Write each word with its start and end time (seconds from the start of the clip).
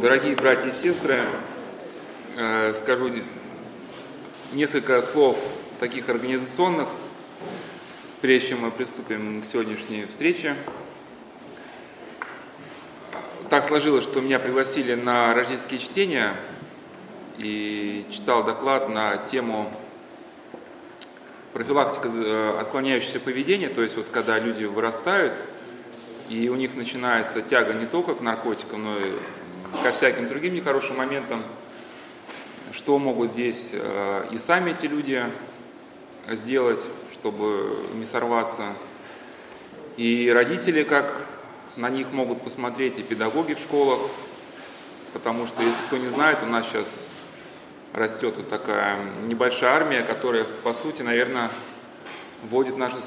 Дорогие 0.00 0.36
братья 0.36 0.68
и 0.68 0.72
сестры, 0.72 1.24
э, 2.36 2.72
скажу 2.74 3.10
несколько 4.52 5.02
слов 5.02 5.36
таких 5.80 6.08
организационных, 6.08 6.86
прежде 8.20 8.50
чем 8.50 8.60
мы 8.60 8.70
приступим 8.70 9.42
к 9.42 9.44
сегодняшней 9.44 10.06
встрече. 10.06 10.54
Так 13.50 13.64
сложилось, 13.66 14.04
что 14.04 14.20
меня 14.20 14.38
пригласили 14.38 14.94
на 14.94 15.34
рождественские 15.34 15.80
чтения 15.80 16.36
и 17.36 18.06
читал 18.08 18.44
доклад 18.44 18.88
на 18.88 19.16
тему 19.16 19.68
профилактика 21.52 22.08
э, 22.08 22.58
отклоняющегося 22.60 23.18
поведения, 23.18 23.68
то 23.68 23.82
есть 23.82 23.96
вот 23.96 24.06
когда 24.12 24.38
люди 24.38 24.62
вырастают, 24.62 25.42
и 26.28 26.48
у 26.50 26.54
них 26.54 26.76
начинается 26.76 27.42
тяга 27.42 27.72
не 27.74 27.86
только 27.86 28.14
к 28.14 28.20
наркотикам, 28.20 28.84
но 28.84 28.96
и 28.96 29.12
ко 29.82 29.92
всяким 29.92 30.28
другим 30.28 30.54
нехорошим 30.54 30.96
моментам, 30.96 31.44
что 32.72 32.98
могут 32.98 33.32
здесь 33.32 33.70
э, 33.72 34.28
и 34.32 34.38
сами 34.38 34.70
эти 34.70 34.86
люди 34.86 35.22
сделать, 36.28 36.84
чтобы 37.12 37.86
не 37.94 38.04
сорваться, 38.04 38.74
и 39.96 40.30
родители, 40.32 40.82
как 40.84 41.12
на 41.76 41.88
них 41.88 42.12
могут 42.12 42.42
посмотреть, 42.42 42.98
и 42.98 43.02
педагоги 43.02 43.54
в 43.54 43.58
школах, 43.58 44.00
потому 45.12 45.46
что, 45.46 45.62
если 45.62 45.82
кто 45.84 45.96
не 45.96 46.08
знает, 46.08 46.38
у 46.42 46.46
нас 46.46 46.66
сейчас 46.66 47.08
растет 47.92 48.34
вот 48.36 48.48
такая 48.48 48.98
небольшая 49.26 49.74
армия, 49.74 50.02
которая, 50.02 50.44
по 50.62 50.74
сути, 50.74 51.02
наверное, 51.02 51.50
вводит 52.42 52.76
нашу 52.76 52.98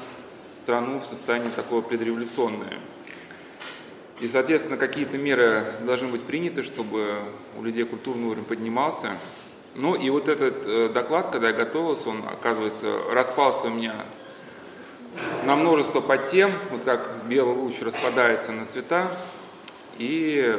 страну 0.62 1.00
в 1.00 1.06
состояние 1.06 1.50
такое 1.50 1.82
предреволюционное. 1.82 2.78
И, 4.20 4.28
соответственно, 4.28 4.76
какие-то 4.76 5.18
меры 5.18 5.64
должны 5.80 6.08
быть 6.08 6.22
приняты, 6.22 6.62
чтобы 6.62 7.18
у 7.58 7.62
людей 7.62 7.84
культурный 7.84 8.28
уровень 8.28 8.44
поднимался. 8.44 9.12
Ну 9.74 9.94
и 9.94 10.10
вот 10.10 10.28
этот 10.28 10.66
э, 10.66 10.88
доклад, 10.90 11.30
когда 11.32 11.48
я 11.48 11.54
готовился, 11.54 12.10
он, 12.10 12.22
оказывается, 12.28 13.00
распался 13.10 13.68
у 13.68 13.70
меня 13.70 14.04
на 15.44 15.56
множество 15.56 16.00
подтем, 16.00 16.52
вот 16.70 16.84
как 16.84 17.24
белый 17.26 17.54
луч 17.54 17.80
распадается 17.80 18.52
на 18.52 18.66
цвета. 18.66 19.16
И 19.98 20.58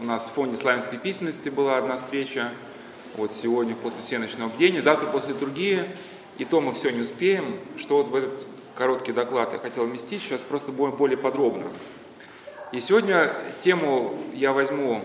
у 0.00 0.04
нас 0.04 0.28
в 0.28 0.32
фонде 0.32 0.56
славянской 0.56 0.98
письменности 0.98 1.48
была 1.48 1.78
одна 1.78 1.96
встреча, 1.96 2.50
вот 3.16 3.32
сегодня 3.32 3.74
после 3.76 4.02
всеночного 4.02 4.48
бдения, 4.48 4.82
завтра 4.82 5.06
после 5.06 5.34
другие, 5.34 5.94
и 6.36 6.44
то 6.44 6.60
мы 6.60 6.72
все 6.74 6.90
не 6.90 7.02
успеем, 7.02 7.58
что 7.76 7.98
вот 7.98 8.08
в 8.08 8.14
этот 8.14 8.46
короткий 8.74 9.12
доклад 9.12 9.52
я 9.52 9.58
хотел 9.58 9.86
вместить, 9.86 10.20
сейчас 10.20 10.42
просто 10.42 10.72
более 10.72 11.16
подробно. 11.16 11.66
И 12.74 12.80
сегодня 12.80 13.32
тему 13.60 14.18
я 14.32 14.52
возьму 14.52 15.00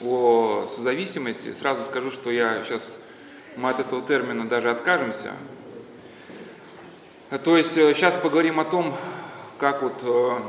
о 0.00 0.66
созависимости. 0.66 1.52
Сразу 1.52 1.84
скажу, 1.84 2.10
что 2.10 2.32
я 2.32 2.64
сейчас, 2.64 2.98
мы 3.54 3.70
от 3.70 3.78
этого 3.78 4.04
термина 4.04 4.48
даже 4.48 4.68
откажемся. 4.68 5.30
То 7.44 7.56
есть 7.56 7.74
сейчас 7.74 8.16
э, 8.16 8.18
поговорим 8.18 8.58
о 8.58 8.64
том, 8.64 8.92
как 9.58 9.82
вот... 9.82 10.00
Э, 10.02 10.40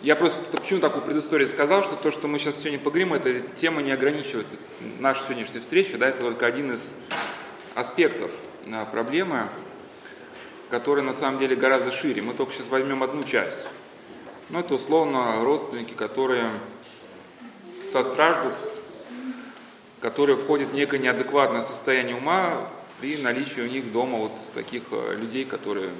я 0.00 0.16
просто 0.16 0.40
почему 0.40 0.80
такую 0.80 1.04
предысторию 1.04 1.48
сказал, 1.48 1.84
что 1.84 1.96
то, 1.96 2.10
что 2.10 2.26
мы 2.26 2.38
сейчас 2.38 2.56
сегодня 2.56 2.78
поговорим, 2.78 3.12
эта 3.12 3.40
тема 3.40 3.82
не 3.82 3.92
ограничивается. 3.92 4.56
Наша 5.00 5.22
сегодняшняя 5.22 5.60
встреча, 5.60 5.98
да, 5.98 6.08
это 6.08 6.22
только 6.22 6.46
один 6.46 6.72
из 6.72 6.94
аспектов 7.74 8.30
э, 8.64 8.86
проблемы, 8.90 9.50
который 10.70 11.04
на 11.04 11.12
самом 11.12 11.40
деле 11.40 11.56
гораздо 11.56 11.90
шире. 11.90 12.22
Мы 12.22 12.32
только 12.32 12.54
сейчас 12.54 12.68
возьмем 12.68 13.02
одну 13.02 13.22
часть. 13.22 13.68
Ну, 14.48 14.58
это 14.58 14.74
условно 14.74 15.42
родственники, 15.44 15.92
которые 15.94 16.60
состраждут, 17.90 18.54
которые 20.00 20.36
входят 20.36 20.68
в 20.68 20.74
некое 20.74 20.98
неадекватное 20.98 21.62
состояние 21.62 22.16
ума 22.16 22.68
при 23.02 23.16
наличии 23.16 23.60
у 23.60 23.66
них 23.66 23.90
дома 23.90 24.16
вот 24.16 24.32
таких 24.54 24.84
э, 24.92 25.16
людей, 25.16 25.44
которые 25.44 25.90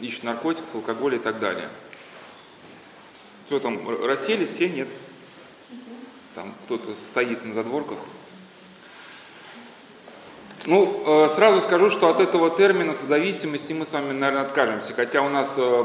ищут 0.00 0.24
наркотиков, 0.24 0.74
алкоголь 0.74 1.14
и 1.14 1.18
так 1.18 1.38
далее. 1.38 1.68
Что 3.46 3.60
там, 3.60 4.04
расселись 4.04 4.48
все? 4.48 4.68
Нет. 4.68 4.88
Там 6.34 6.52
кто-то 6.64 6.92
стоит 6.94 7.44
на 7.44 7.54
задворках. 7.54 7.98
Ну, 10.66 11.04
э, 11.06 11.28
сразу 11.28 11.60
скажу, 11.60 11.88
что 11.88 12.08
от 12.08 12.18
этого 12.18 12.50
термина 12.50 12.94
созависимости 12.94 13.72
мы 13.72 13.86
с 13.86 13.92
вами, 13.92 14.10
наверное, 14.10 14.44
откажемся. 14.44 14.92
Хотя 14.92 15.22
у 15.22 15.28
нас 15.28 15.54
э, 15.56 15.84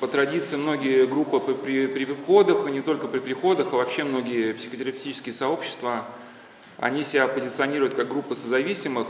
по 0.00 0.08
традиции 0.08 0.56
многие 0.56 1.06
группы 1.06 1.38
при, 1.52 1.86
при 1.86 2.06
приходах, 2.06 2.66
и 2.66 2.72
не 2.72 2.80
только 2.80 3.06
при 3.06 3.18
приходах, 3.18 3.68
а 3.72 3.76
вообще 3.76 4.02
многие 4.02 4.54
психотерапевтические 4.54 5.34
сообщества, 5.34 6.06
они 6.78 7.04
себя 7.04 7.28
позиционируют 7.28 7.94
как 7.94 8.08
группа 8.08 8.34
созависимых, 8.34 9.06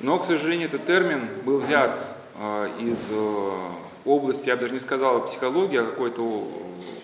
но, 0.00 0.18
к 0.18 0.24
сожалению, 0.24 0.66
этот 0.66 0.84
термин 0.84 1.28
был 1.44 1.60
взят 1.60 2.04
э, 2.34 2.70
из 2.80 3.06
э, 3.10 3.68
области, 4.04 4.48
я 4.48 4.56
бы 4.56 4.62
даже 4.62 4.74
не 4.74 4.80
сказал 4.80 5.24
психологии, 5.24 5.78
а 5.78 5.84
какой-то 5.84 6.48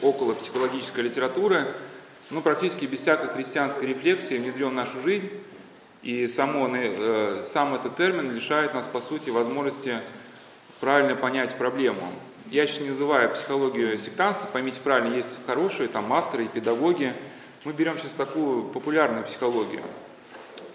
около 0.02 0.34
психологической 0.34 1.04
литературы, 1.04 1.66
ну, 2.30 2.42
практически 2.42 2.86
без 2.86 2.98
всякой 2.98 3.28
христианской 3.28 3.86
рефлексии 3.86 4.34
внедрен 4.34 4.70
в 4.70 4.74
нашу 4.74 5.00
жизнь, 5.02 5.30
и 6.02 6.26
само, 6.26 6.68
э, 6.74 7.42
сам 7.44 7.74
этот 7.74 7.94
термин 7.94 8.34
лишает 8.34 8.74
нас, 8.74 8.88
по 8.88 9.00
сути, 9.00 9.30
возможности 9.30 10.00
правильно 10.80 11.14
понять 11.14 11.54
проблему. 11.54 12.02
Я 12.50 12.66
сейчас 12.66 12.80
не 12.80 12.88
называю 12.88 13.30
психологию 13.30 13.98
сектантства, 13.98 14.48
поймите 14.50 14.80
правильно, 14.80 15.14
есть 15.14 15.38
хорошие 15.44 15.86
там 15.86 16.10
авторы 16.14 16.46
и 16.46 16.48
педагоги. 16.48 17.12
Мы 17.64 17.74
берем 17.74 17.98
сейчас 17.98 18.12
такую 18.12 18.64
популярную 18.64 19.22
психологию. 19.24 19.82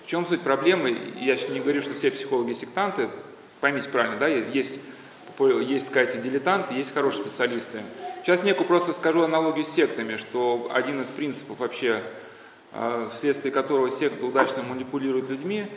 В 0.05 0.07
чем 0.07 0.27
суть 0.27 0.41
проблемы? 0.41 0.95
Я 1.19 1.35
сейчас 1.35 1.49
не 1.49 1.59
говорю, 1.59 1.81
что 1.81 1.95
все 1.95 2.11
психологи 2.11 2.53
сектанты, 2.53 3.09
поймите 3.59 3.89
правильно, 3.89 4.19
да, 4.19 4.27
есть, 4.27 4.79
есть, 5.39 5.87
сказать, 5.87 6.21
дилетанты, 6.21 6.75
есть 6.75 6.93
хорошие 6.93 7.23
специалисты. 7.23 7.79
Сейчас 8.21 8.43
некую 8.43 8.67
просто 8.67 8.93
скажу 8.93 9.23
аналогию 9.23 9.65
с 9.65 9.69
сектами, 9.69 10.17
что 10.17 10.69
один 10.71 11.01
из 11.01 11.09
принципов 11.09 11.57
вообще, 11.57 12.03
а, 12.71 13.09
вследствие 13.09 13.51
которого 13.51 13.89
секта 13.89 14.27
удачно 14.27 14.61
манипулирует 14.61 15.27
людьми, 15.27 15.71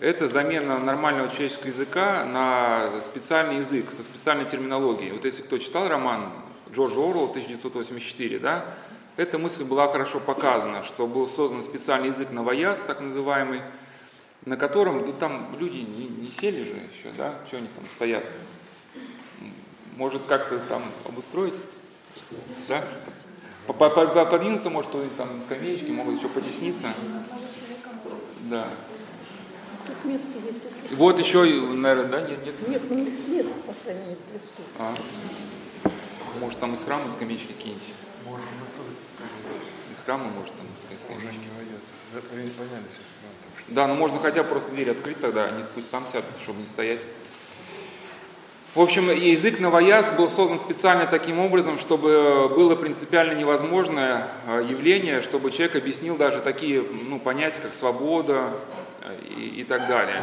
это 0.00 0.26
замена 0.26 0.78
нормального 0.78 1.28
человеческого 1.28 1.68
языка 1.68 2.24
на 2.24 3.00
специальный 3.02 3.58
язык 3.58 3.90
со 3.90 4.02
специальной 4.02 4.46
терминологией. 4.46 5.12
Вот 5.12 5.26
если 5.26 5.42
кто 5.42 5.58
читал 5.58 5.88
роман 5.88 6.32
Джорджа 6.72 7.00
Орла 7.00 7.24
1984, 7.24 8.38
да, 8.38 8.64
эта 9.16 9.38
мысль 9.38 9.64
была 9.64 9.88
хорошо 9.88 10.18
показана, 10.18 10.82
что 10.82 11.06
был 11.06 11.28
создан 11.28 11.62
специальный 11.62 12.08
язык 12.08 12.30
новояз, 12.30 12.82
так 12.82 13.00
называемый, 13.00 13.60
на 14.46 14.56
котором, 14.56 15.04
да 15.04 15.12
там 15.12 15.54
люди 15.58 15.78
не, 15.78 16.08
не 16.08 16.30
сели 16.30 16.64
же 16.64 16.80
еще, 16.92 17.12
да, 17.18 17.34
что 17.46 17.58
они 17.58 17.68
там 17.68 17.84
стоят? 17.90 18.26
Может 19.96 20.24
как-то 20.24 20.58
там 20.60 20.82
обустроить, 21.04 21.54
да? 22.68 22.82
Подвинуться, 23.66 24.70
может, 24.70 24.90
там 25.18 25.42
скамеечки, 25.42 25.90
могут 25.90 26.16
еще 26.16 26.28
потесниться. 26.28 26.86
Да. 28.48 28.66
Место 30.04 30.26
есть. 30.44 30.92
Вот 30.92 31.18
еще, 31.18 31.44
наверное, 31.44 32.10
да? 32.10 32.20
Нет, 32.22 32.44
нет? 32.44 32.68
Место, 32.68 32.94
нет, 32.94 33.46
по 33.66 33.74
крайней 33.84 34.04
мере, 34.04 34.18
а. 34.78 34.94
Может, 36.40 36.58
там 36.58 36.74
из 36.74 36.84
храма 36.84 37.10
скамеечки 37.10 37.52
кинете? 37.52 37.92
Можно 38.24 38.44
Из 39.90 40.02
храма, 40.02 40.24
может, 40.24 40.54
там 40.54 40.66
скамеечки. 40.98 41.40
Да, 43.68 43.86
но 43.86 43.94
можно 43.94 44.18
хотя 44.18 44.42
бы 44.42 44.48
просто 44.48 44.70
дверь 44.72 44.90
открыть 44.90 45.20
тогда, 45.20 45.46
они 45.46 45.62
пусть 45.74 45.90
там 45.90 46.06
сядут, 46.08 46.38
чтобы 46.38 46.60
не 46.60 46.66
стоять. 46.66 47.02
В 48.74 48.80
общем, 48.80 49.10
язык 49.10 49.58
новояз 49.58 50.12
был 50.12 50.28
создан 50.28 50.58
специально 50.60 51.04
таким 51.04 51.40
образом, 51.40 51.76
чтобы 51.76 52.48
было 52.54 52.76
принципиально 52.76 53.32
невозможное 53.32 54.28
а, 54.46 54.60
явление, 54.62 55.22
чтобы 55.22 55.50
человек 55.50 55.74
объяснил 55.74 56.16
даже 56.16 56.38
такие 56.38 56.80
ну, 56.80 57.18
понятия, 57.18 57.62
как 57.62 57.74
свобода, 57.74 58.52
и, 59.36 59.60
и 59.60 59.64
так 59.64 59.88
далее. 59.88 60.22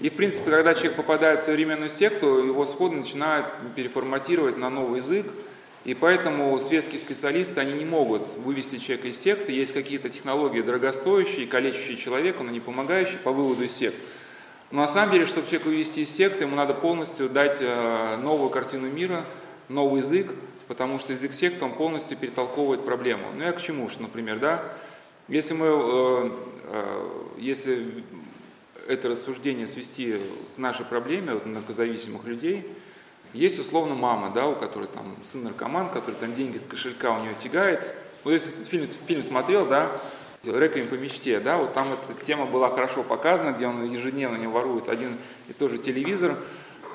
И, 0.00 0.10
в 0.10 0.14
принципе, 0.14 0.50
когда 0.50 0.74
человек 0.74 0.96
попадает 0.96 1.40
в 1.40 1.44
современную 1.44 1.88
секту, 1.88 2.44
его 2.44 2.66
сходу 2.66 2.96
начинают 2.96 3.52
переформатировать 3.76 4.56
на 4.56 4.68
новый 4.68 5.00
язык, 5.00 5.26
и 5.84 5.94
поэтому 5.94 6.58
светские 6.58 7.00
специалисты, 7.00 7.60
они 7.60 7.72
не 7.72 7.84
могут 7.84 8.36
вывести 8.36 8.78
человека 8.78 9.08
из 9.08 9.20
секты. 9.20 9.52
Есть 9.52 9.72
какие-то 9.72 10.08
технологии 10.10 10.60
дорогостоящие, 10.60 11.46
калечащие 11.46 11.96
человека, 11.96 12.42
но 12.44 12.50
не 12.50 12.60
помогающие 12.60 13.18
по 13.18 13.32
выводу 13.32 13.64
из 13.64 13.72
сект. 13.72 13.96
Но 14.70 14.82
на 14.82 14.88
самом 14.88 15.12
деле, 15.12 15.26
чтобы 15.26 15.46
человека 15.46 15.68
вывести 15.68 16.00
из 16.00 16.10
секты, 16.10 16.44
ему 16.44 16.54
надо 16.56 16.72
полностью 16.72 17.28
дать 17.28 17.58
э, 17.60 18.16
новую 18.22 18.48
картину 18.48 18.88
мира, 18.90 19.24
новый 19.68 20.02
язык, 20.02 20.32
потому 20.68 20.98
что 20.98 21.12
язык 21.12 21.32
секты, 21.32 21.64
он 21.64 21.74
полностью 21.74 22.16
перетолковывает 22.16 22.84
проблему. 22.84 23.26
Ну 23.36 23.42
я 23.42 23.52
к 23.52 23.60
чему, 23.60 23.88
что, 23.88 24.02
например, 24.02 24.38
да, 24.38 24.64
если 25.28 25.54
мы, 25.54 25.66
э, 25.66 26.30
э, 26.64 27.08
если 27.38 28.04
это 28.88 29.08
рассуждение 29.08 29.66
свести 29.66 30.18
к 30.56 30.58
нашей 30.58 30.84
проблеме, 30.84 31.34
вот, 31.34 31.46
наркозависимых 31.46 32.24
людей, 32.24 32.66
есть 33.32 33.58
условно 33.58 33.94
мама, 33.94 34.30
да, 34.34 34.46
у 34.48 34.54
которой 34.54 34.88
там 34.88 35.16
сын 35.24 35.44
наркоман, 35.44 35.90
который 35.90 36.16
там 36.16 36.34
деньги 36.34 36.58
с 36.58 36.66
кошелька 36.66 37.16
у 37.16 37.22
нее 37.22 37.34
тягает, 37.34 37.94
Вот 38.24 38.32
если 38.32 38.52
фильм, 38.64 38.86
фильм 38.86 39.22
смотрел, 39.22 39.66
да, 39.66 40.00
«Реквием 40.44 40.88
по 40.88 40.94
мечте», 40.94 41.38
да, 41.38 41.56
вот 41.56 41.72
там 41.72 41.88
эта 41.92 42.24
тема 42.24 42.46
была 42.46 42.68
хорошо 42.68 43.04
показана, 43.04 43.52
где 43.52 43.66
он 43.66 43.84
ежедневно 43.90 44.36
не 44.36 44.48
ворует 44.48 44.88
один 44.88 45.16
и 45.48 45.52
тот 45.52 45.70
же 45.70 45.78
телевизор, 45.78 46.36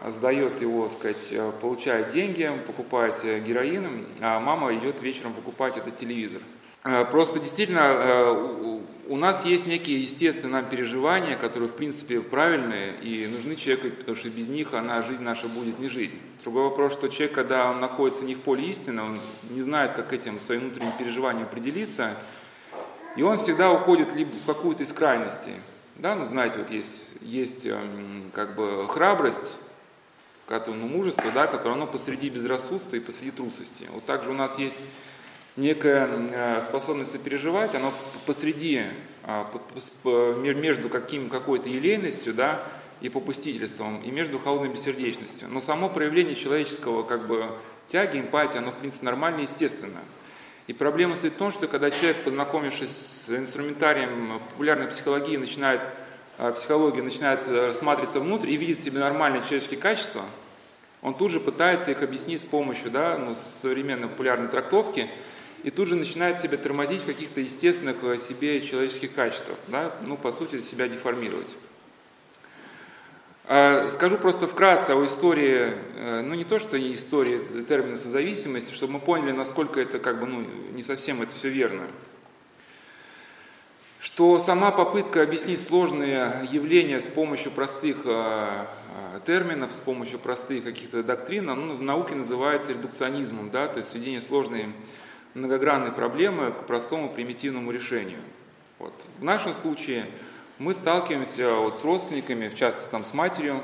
сдает 0.06 0.62
его, 0.62 0.90
сказать, 0.90 1.34
получает 1.62 2.10
деньги, 2.10 2.52
покупает 2.68 3.16
героин, 3.24 4.06
а 4.20 4.40
мама 4.40 4.76
идет 4.76 5.02
вечером 5.02 5.34
покупать 5.34 5.78
этот 5.78 5.96
телевизор. 5.96 6.42
Э, 6.84 7.06
просто 7.06 7.40
действительно 7.40 7.82
э, 7.84 8.82
у 9.10 9.16
нас 9.16 9.46
есть 9.46 9.68
некие 9.68 10.02
естественные 10.02 10.62
нам 10.62 10.70
переживания, 10.70 11.38
которые 11.38 11.70
в 11.70 11.76
принципе 11.76 12.22
правильные 12.22 12.96
и 13.02 13.28
нужны 13.28 13.56
человеку, 13.56 13.96
потому 13.98 14.18
что 14.18 14.30
без 14.30 14.50
них 14.50 14.74
она, 14.74 15.02
жизнь 15.02 15.24
наша 15.24 15.48
будет 15.48 15.80
не 15.80 15.88
жизнь. 15.88 16.20
Другой 16.44 16.64
вопрос, 16.64 16.94
что 16.94 17.08
человек, 17.08 17.34
когда 17.36 17.72
он 17.72 17.80
находится 17.80 18.26
не 18.26 18.36
в 18.36 18.42
поле 18.42 18.66
истины, 18.66 19.02
он 19.02 19.20
не 19.50 19.62
знает, 19.62 19.96
как 19.96 20.14
этим 20.14 20.40
своим 20.40 20.62
внутренним 20.62 20.98
переживанием 20.98 21.46
определиться, 21.46 22.16
и 23.16 23.24
он 23.24 23.38
всегда 23.38 23.72
уходит 23.72 24.14
либо 24.16 24.32
в 24.32 24.46
какую-то 24.46 24.84
из 24.84 24.94
крайностей. 24.94 25.54
Да, 25.96 26.16
ну 26.16 26.26
знаете, 26.26 26.60
вот 26.60 26.70
есть, 26.70 27.06
есть 27.22 27.66
эм, 27.66 28.30
как 28.34 28.56
бы 28.56 28.88
храбрость, 28.88 29.58
которое, 30.48 30.78
ну, 30.78 30.88
мужество, 30.88 31.32
да, 31.32 31.48
которое 31.48 31.74
оно 31.74 31.88
посреди 31.88 32.30
безрассудства 32.30 32.96
и 32.96 33.00
посреди 33.00 33.32
трусости. 33.32 33.88
Вот 33.92 34.06
также 34.06 34.30
у 34.30 34.34
нас 34.34 34.60
есть 34.60 34.80
некая 35.58 36.08
э, 36.08 36.62
способность 36.62 37.12
сопереживать, 37.12 37.76
оно 37.76 37.94
посреди, 38.26 38.84
а, 39.24 39.52
между 40.04 40.88
каким, 40.88 41.30
какой-то 41.30 41.68
елейностью, 41.68 42.34
да, 42.34 42.64
и 43.02 43.10
попустительством, 43.10 44.02
и 44.02 44.12
между 44.12 44.40
холодной 44.40 44.70
бессердечностью. 44.70 45.50
Но 45.50 45.60
само 45.60 45.90
проявление 45.90 46.36
человеческого 46.36 47.04
как 47.04 47.28
бы, 47.28 47.46
тяги, 47.88 48.20
эмпатии, 48.20 48.58
оно 48.58 48.72
в 48.72 48.76
принципе 48.76 49.06
нормально 49.06 49.42
и 49.42 49.44
естественно. 49.44 50.00
И 50.68 50.74
проблема 50.74 51.16
стоит 51.16 51.34
в 51.34 51.38
том, 51.38 51.52
что 51.52 51.68
когда 51.68 51.92
человек, 51.92 52.24
познакомившись 52.24 52.92
с 52.92 53.30
инструментарием 53.30 54.40
популярной 54.50 54.88
психологии, 54.88 55.38
начинает, 55.38 55.82
а, 56.38 56.52
психология 56.54 57.02
начинает 57.02 57.48
рассматриваться 57.48 58.20
внутрь 58.20 58.50
и 58.50 58.58
видит 58.58 58.78
в 58.78 58.84
себе 58.84 59.00
нормальные 59.00 59.42
человеческие 59.42 59.80
качества, 59.80 60.24
он 61.02 61.14
тут 61.14 61.32
же 61.32 61.40
пытается 61.40 61.92
их 61.92 62.02
объяснить 62.02 62.42
с 62.42 62.46
помощью 62.46 62.92
да, 62.92 63.18
ну, 63.18 63.36
современной 63.36 64.08
популярной 64.08 64.48
трактовки, 64.48 65.10
и 65.64 65.72
тут 65.72 65.88
же 65.88 65.96
начинает 65.96 66.40
себя 66.40 66.58
тормозить 66.58 67.02
в 67.02 67.06
каких-то 67.06 67.42
естественных 67.42 68.04
э, 68.04 68.18
себе 68.18 68.62
человеческих 68.62 69.14
качествах, 69.14 69.58
да, 69.68 69.92
ну, 70.06 70.18
по 70.18 70.32
сути, 70.32 70.62
себя 70.62 70.88
деформировать. 70.88 71.50
А, 73.50 73.88
скажу 73.88 74.18
просто 74.18 74.46
вкратце 74.46 74.92
о 74.92 75.06
истории, 75.06 75.74
э, 75.96 76.22
ну 76.22 76.36
не 76.36 76.44
то, 76.44 76.60
что 76.60 76.78
истории 76.78 77.42
термина 77.64 77.96
созависимости, 77.96 78.74
чтобы 78.74 78.94
мы 78.94 79.00
поняли, 79.00 79.32
насколько 79.32 79.80
это 79.80 80.00
как 80.00 80.20
бы, 80.20 80.28
ну, 80.28 80.46
не 80.74 80.82
совсем 80.82 81.22
это 81.22 81.34
все 81.34 81.50
верно. 81.50 81.88
Что 84.02 84.38
сама 84.40 84.72
попытка 84.72 85.24
объяснить 85.24 85.62
сложные 85.62 86.48
явления 86.52 87.00
с 87.00 87.08
помощью 87.08 87.52
простых 87.52 88.00
э, 88.04 88.66
терминов, 89.26 89.74
с 89.74 89.80
помощью 89.80 90.20
простых 90.20 90.66
каких-то 90.66 91.02
доктрин, 91.02 91.46
ну, 91.46 91.78
в 91.78 91.82
науке 91.82 92.16
называется 92.16 92.74
редукционизмом, 92.74 93.50
да, 93.50 93.68
то 93.68 93.78
есть 93.78 93.90
сведение 93.90 94.20
сложной 94.20 94.74
многогранной 95.38 95.92
проблемы 95.92 96.52
к 96.52 96.66
простому 96.66 97.10
примитивному 97.10 97.72
решению. 97.72 98.20
Вот. 98.80 98.94
В 99.20 99.24
нашем 99.24 99.54
случае 99.54 100.08
мы 100.58 100.74
сталкиваемся 100.74 101.54
вот 101.54 101.78
с 101.78 101.84
родственниками, 101.84 102.48
в 102.48 102.56
частности 102.56 102.90
там, 102.90 103.06
с 103.06 103.14
матерью, 103.14 103.62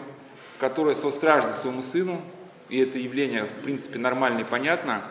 которая 0.60 0.96
состраждет 0.96 1.58
своему 1.58 1.82
сыну, 1.82 2.22
и 2.70 2.80
это 2.80 3.00
явление 3.00 3.46
в 3.46 3.64
принципе 3.64 4.00
нормально 4.00 4.42
и 4.42 4.44
понятно. 4.44 5.04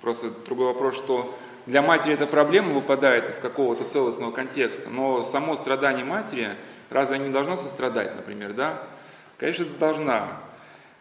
Просто 0.00 0.30
другой 0.30 0.66
вопрос, 0.66 0.96
что 0.96 1.34
для 1.66 1.82
матери 1.82 2.14
эта 2.14 2.26
проблема 2.26 2.72
выпадает 2.72 3.28
из 3.28 3.38
какого-то 3.38 3.84
целостного 3.84 4.32
контекста, 4.32 4.90
но 4.90 5.22
само 5.22 5.56
страдание 5.56 6.04
матери, 6.04 6.56
разве 6.90 7.16
она 7.16 7.26
не 7.26 7.32
должна 7.32 7.56
сострадать, 7.56 8.16
например, 8.16 8.52
да? 8.52 8.82
Конечно, 9.38 9.64
должна. 9.78 10.40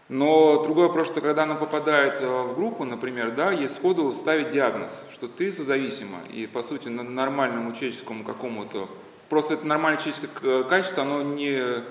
Но 0.10 0.64
другой 0.64 0.88
вопрос, 0.88 1.08
что 1.08 1.22
когда 1.22 1.44
она 1.44 1.54
попадает 1.54 2.20
э, 2.20 2.28
в 2.28 2.56
группу, 2.56 2.84
например, 2.84 3.30
да, 3.30 3.52
ей 3.52 3.70
сходу 3.70 4.12
ставить 4.12 4.50
диагноз, 4.50 5.06
что 5.12 5.28
ты 5.28 5.52
созависима, 5.52 6.18
и 6.34 6.48
по 6.48 6.64
сути 6.64 6.90
нормальному 6.90 7.72
человеческому 7.74 8.24
какому-то, 8.24 8.90
просто 9.30 9.54
это 9.54 9.68
нормальное 9.68 10.02
человеческое 10.02 10.64
качество, 10.64 11.04
оно 11.04 11.22
не, 11.22 11.84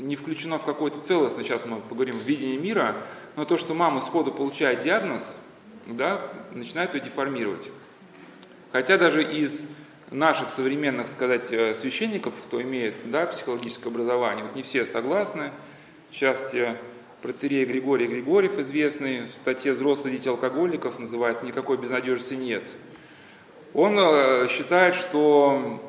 не 0.00 0.16
включено 0.16 0.58
в 0.58 0.64
какое-то 0.64 1.00
целостное, 1.00 1.44
сейчас 1.44 1.64
мы 1.64 1.80
поговорим, 1.80 2.18
в 2.18 2.24
видение 2.24 2.58
мира, 2.58 2.96
но 3.36 3.44
то, 3.44 3.56
что 3.56 3.72
мама 3.74 4.00
сходу 4.00 4.32
получает 4.32 4.82
диагноз, 4.82 5.36
да, 5.86 6.22
начинает 6.50 6.94
ее 6.94 7.02
деформировать. 7.02 7.70
Хотя 8.72 8.98
даже 8.98 9.22
из 9.22 9.68
наших 10.10 10.50
современных, 10.50 11.06
сказать, 11.06 11.52
э, 11.52 11.72
священников, 11.74 12.34
кто 12.44 12.60
имеет 12.60 12.94
да, 13.08 13.26
психологическое 13.26 13.90
образование, 13.90 14.44
вот 14.44 14.56
не 14.56 14.64
все 14.64 14.84
согласны, 14.84 15.52
частности, 16.14 16.76
протерей 17.22 17.64
Григорий 17.64 18.06
Григорьев, 18.06 18.58
известный, 18.58 19.22
в 19.22 19.30
статье 19.30 19.72
«Взрослые 19.72 20.16
дети 20.16 20.28
алкоголиков» 20.28 20.98
называется 20.98 21.46
«Никакой 21.46 21.76
безнадежности 21.76 22.34
нет». 22.34 22.76
Он 23.72 23.98
э, 23.98 24.46
считает, 24.48 24.94
что 24.94 25.80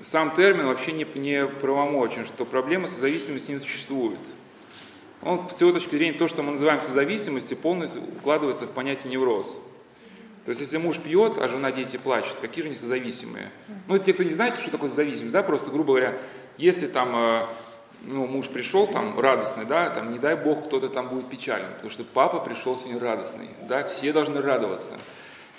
сам 0.00 0.34
термин 0.34 0.66
вообще 0.66 0.92
не, 0.92 1.06
не 1.14 1.46
правомочен, 1.46 2.24
что 2.24 2.44
проблема 2.44 2.88
созависимости 2.88 3.52
не 3.52 3.60
существует. 3.60 4.18
Он 5.22 5.48
с 5.48 5.60
его 5.60 5.72
точки 5.72 5.90
зрения 5.90 6.16
то, 6.16 6.28
что 6.28 6.42
мы 6.42 6.52
называем 6.52 6.80
созависимостью, 6.80 7.56
полностью 7.56 8.02
укладывается 8.02 8.66
в 8.66 8.70
понятие 8.70 9.12
невроз. 9.12 9.58
То 10.44 10.50
есть, 10.50 10.60
если 10.60 10.78
муж 10.78 10.98
пьет, 10.98 11.36
а 11.36 11.48
жена, 11.48 11.70
дети 11.72 11.98
плачут, 11.98 12.36
какие 12.40 12.62
же 12.62 12.68
они 12.68 12.76
созависимые? 12.76 13.50
Ну, 13.86 13.98
те, 13.98 14.14
кто 14.14 14.22
не 14.22 14.30
знает, 14.30 14.58
что 14.58 14.70
такое 14.70 14.88
зависимость, 14.88 15.32
да, 15.32 15.42
просто, 15.42 15.70
грубо 15.70 15.88
говоря, 15.88 16.18
если 16.56 16.86
там 16.86 17.14
э, 17.14 17.46
ну, 18.02 18.26
муж 18.26 18.48
пришел 18.48 18.86
там 18.86 19.18
радостный, 19.18 19.64
да, 19.64 19.90
там, 19.90 20.12
не 20.12 20.18
дай 20.18 20.36
бог, 20.36 20.66
кто-то 20.66 20.88
там 20.88 21.08
будет 21.08 21.28
печален, 21.28 21.72
потому 21.74 21.90
что 21.90 22.04
папа 22.04 22.40
пришел 22.40 22.76
сегодня 22.76 23.00
радостный, 23.00 23.48
да, 23.68 23.84
все 23.84 24.12
должны 24.12 24.40
радоваться. 24.40 24.98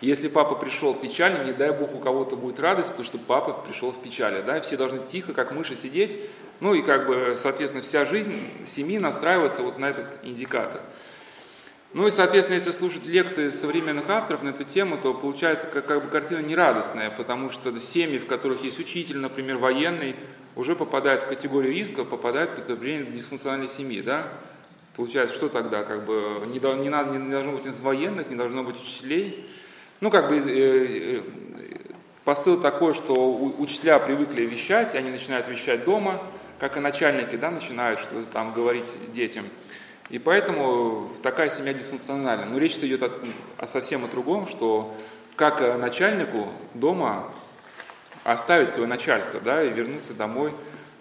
Если 0.02 0.30
папа 0.30 0.56
пришел 0.56 0.94
печальный, 0.94 1.44
не 1.46 1.52
дай 1.52 1.72
бог 1.72 1.94
у 1.94 2.00
кого-то 2.00 2.38
будет 2.38 2.60
радость, 2.60 2.90
потому 2.90 3.06
что 3.06 3.18
папа 3.18 3.52
пришел 3.52 3.92
в 3.92 4.02
печали, 4.02 4.42
да, 4.42 4.62
все 4.62 4.78
должны 4.78 5.06
тихо, 5.06 5.34
как 5.34 5.52
мыши, 5.52 5.76
сидеть, 5.76 6.18
ну 6.62 6.74
и 6.74 6.82
как 6.82 7.08
бы, 7.08 7.36
соответственно, 7.36 7.84
вся 7.84 8.06
жизнь 8.06 8.48
семьи 8.66 8.98
настраивается 8.98 9.62
вот 9.62 9.78
на 9.78 9.88
этот 9.90 10.20
индикатор. 10.24 10.82
Ну 11.92 12.06
и, 12.06 12.12
соответственно, 12.12 12.54
если 12.54 12.72
слушать 12.72 13.08
лекции 13.08 13.50
современных 13.50 14.10
авторов 14.10 14.44
на 14.44 14.50
эту 14.50 14.64
тему, 14.64 14.98
то 14.98 15.14
получается 15.14 15.68
как, 15.68 15.88
как 15.88 16.04
бы 16.04 16.10
картина 16.10 16.40
нерадостная, 16.40 17.10
потому 17.10 17.50
что 17.50 17.78
семьи, 17.80 18.20
в 18.20 18.28
которых 18.28 18.64
есть 18.64 18.80
учитель, 18.80 19.18
например, 19.18 19.58
военный, 19.58 20.16
уже 20.56 20.76
попадают 20.76 21.24
в 21.24 21.28
категорию 21.28 21.74
риска, 21.74 22.04
попадают 22.04 22.56
под 22.56 22.70
определение 22.70 23.12
дисфункциональной 23.12 23.70
семьи, 23.70 24.02
да? 24.02 24.28
Получается, 24.96 25.36
что 25.36 25.50
тогда? 25.50 25.84
Как 25.84 26.06
бы 26.06 26.44
не, 26.48 26.60
не, 26.82 26.90
надо, 26.90 27.18
не 27.18 27.32
должно 27.32 27.54
быть 27.54 27.80
военных, 27.80 28.30
не 28.30 28.36
должно 28.36 28.64
быть 28.64 28.76
учителей. 28.82 29.48
Ну, 30.02 30.10
как 30.12 30.28
бы 30.28 30.38
э, 30.38 30.42
э, 30.48 31.22
посыл 32.26 32.60
такой, 32.60 32.94
что 32.94 33.36
учителя 33.60 34.00
привыкли 34.00 34.42
вещать, 34.44 34.96
они 34.96 35.10
начинают 35.10 35.48
вещать 35.48 35.86
дома, 35.86 36.22
как 36.60 36.78
и 36.78 36.80
начальники, 36.80 37.36
да, 37.36 37.50
начинают 37.50 38.00
что-то 38.00 38.26
там 38.26 38.54
говорить 38.54 38.90
детям. 39.14 39.46
И 40.10 40.20
поэтому 40.20 41.12
такая 41.22 41.50
семья 41.50 41.74
дисфункциональна. 41.74 42.46
Но 42.46 42.58
речь 42.58 42.78
идет 42.78 43.04
о, 43.04 43.12
о 43.58 43.68
совсем 43.68 44.04
о 44.04 44.08
другом, 44.08 44.48
что 44.48 44.94
как 45.36 45.62
начальнику 45.78 46.50
дома 46.74 47.32
оставить 48.32 48.70
свое 48.70 48.88
начальство, 48.88 49.40
да, 49.40 49.64
и 49.64 49.70
вернуться 49.70 50.14
домой, 50.14 50.54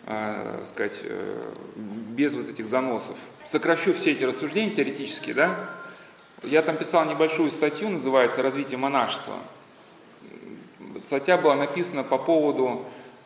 э, 0.06 0.64
сказать, 0.68 1.00
э, 1.02 1.42
без 1.76 2.32
вот 2.32 2.48
этих 2.48 2.66
заносов. 2.66 3.16
Сокращу 3.44 3.92
все 3.92 4.12
эти 4.12 4.24
рассуждения 4.24 4.74
теоретические, 4.74 5.34
да. 5.34 5.70
Я 6.42 6.62
там 6.62 6.76
писал 6.76 7.04
небольшую 7.04 7.50
статью, 7.50 7.90
называется 7.90 8.42
«Развитие 8.42 8.78
монашества». 8.78 9.34
Статья 11.04 11.36
была 11.36 11.56
написана 11.56 12.04
по 12.04 12.18
поводу, 12.18 12.84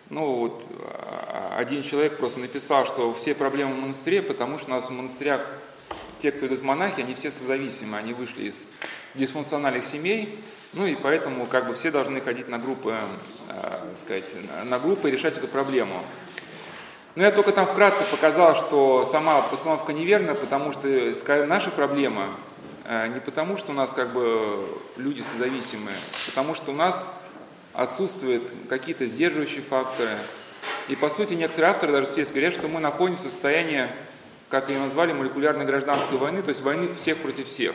ну 0.09 0.35
вот, 0.35 0.65
а, 0.71 1.57
один 1.59 1.83
человек 1.83 2.17
просто 2.17 2.41
написал, 2.41 2.87
что 2.87 3.13
все 3.15 3.35
проблемы 3.35 3.75
в 3.75 3.79
монастыре, 3.79 4.23
потому 4.23 4.59
что 4.59 4.69
у 4.69 4.75
нас 4.75 4.87
в 4.87 4.91
монастырях 4.91 5.47
те, 6.19 6.31
кто 6.33 6.47
идут 6.47 6.61
в 6.61 6.65
монахи, 6.65 7.01
они 7.01 7.15
все 7.15 7.31
созависимы, 7.31 7.99
они 7.99 8.13
вышли 8.13 8.45
из 8.45 8.69
дисфункциональных 9.15 9.85
семей, 9.85 10.39
ну 10.73 10.87
и 10.87 10.95
поэтому 10.95 11.47
как 11.47 11.67
бы 11.67 11.75
все 11.75 11.91
должны 11.91 12.21
ходить 12.21 12.49
на 12.49 12.59
группы, 12.59 12.97
сказать, 13.97 14.35
на 14.65 14.79
группы 14.79 15.09
и 15.09 15.13
решать 15.13 15.37
эту 15.37 15.49
проблему. 15.49 16.03
Но 17.15 17.25
я 17.25 17.31
только 17.31 17.53
там 17.53 17.67
вкратце 17.67 18.05
показал, 18.05 18.55
что 18.55 19.05
сама 19.05 19.43
постановка 19.43 19.93
неверна, 19.93 20.35
потому 20.35 20.73
что 20.73 21.13
наша 21.47 21.71
проблема 21.71 22.29
э, 22.87 23.09
не 23.09 23.21
потому, 23.21 23.59
что 23.59 23.73
у 23.73 23.75
нас 23.75 23.93
как 23.93 24.15
бы 24.15 24.67
люди 24.97 25.21
созависимые, 25.21 25.97
потому 26.27 26.55
что 26.55 26.71
у 26.71 26.75
нас 26.75 27.07
отсутствуют 27.75 28.45
какие-то 28.69 29.07
сдерживающие 29.07 29.63
факторы. 29.63 30.11
И 30.89 30.97
по 30.97 31.11
сути 31.11 31.35
некоторые 31.35 31.73
авторы 31.73 31.93
даже 31.93 32.07
светские 32.07 32.43
говорят, 32.43 32.59
что 32.59 32.69
мы 32.69 32.81
находимся 32.81 33.29
в 33.29 33.31
состоянии, 33.31 33.89
как 34.49 34.71
ее 34.71 34.79
назвали, 34.79 35.13
молекулярной 35.13 35.67
гражданской 35.67 36.17
войны, 36.17 36.43
то 36.43 36.49
есть 36.49 36.63
войны 36.63 36.89
всех 36.95 37.19
против 37.19 37.47
всех. 37.47 37.75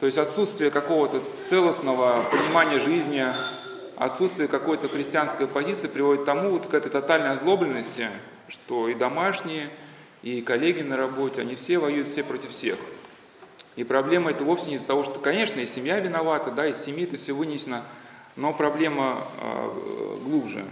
То 0.00 0.06
есть 0.06 0.18
отсутствие 0.18 0.72
какого-то 0.72 1.20
целостного 1.48 2.24
понимания 2.30 2.80
жизни, 2.80 3.26
отсутствие 3.96 4.48
какой-то 4.48 4.88
христианской 4.88 5.46
позиции 5.46 5.88
приводит 5.88 6.22
к 6.22 6.26
тому, 6.26 6.50
вот 6.50 6.66
к 6.66 6.74
этой 6.74 6.90
тотальной 6.90 7.30
озлобленности, 7.30 8.08
что 8.48 8.88
и 8.88 8.94
домашние, 8.94 9.70
и 10.22 10.40
коллеги 10.40 10.82
на 10.82 10.96
работе, 10.96 11.42
они 11.42 11.54
все 11.54 11.78
воюют 11.78 12.08
все 12.08 12.24
против 12.24 12.50
всех. 12.50 12.78
И 13.76 13.84
проблема 13.84 14.30
это 14.30 14.44
вовсе 14.44 14.70
не 14.70 14.76
из-за 14.76 14.86
того, 14.86 15.02
что, 15.02 15.18
конечно, 15.20 15.60
и 15.60 15.66
семья 15.66 15.98
виновата, 15.98 16.50
да, 16.50 16.66
из 16.66 16.78
семьи 16.78 17.04
это 17.04 17.16
все 17.16 17.32
вынесено, 17.32 17.82
но 18.36 18.52
проблема 18.52 19.26
э, 19.40 20.16
глубже. 20.24 20.64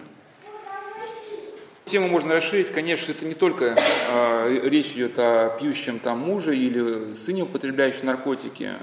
Тему 1.84 2.08
можно 2.08 2.34
расширить, 2.34 2.72
конечно, 2.72 3.10
это 3.12 3.24
не 3.24 3.34
только 3.34 3.76
э, 3.76 4.60
речь 4.64 4.92
идет 4.92 5.18
о 5.18 5.50
пьющем 5.60 5.98
там 5.98 6.20
муже 6.20 6.56
или 6.56 7.12
сыне, 7.12 7.42
употребляющем 7.42 8.06
наркотики. 8.06 8.74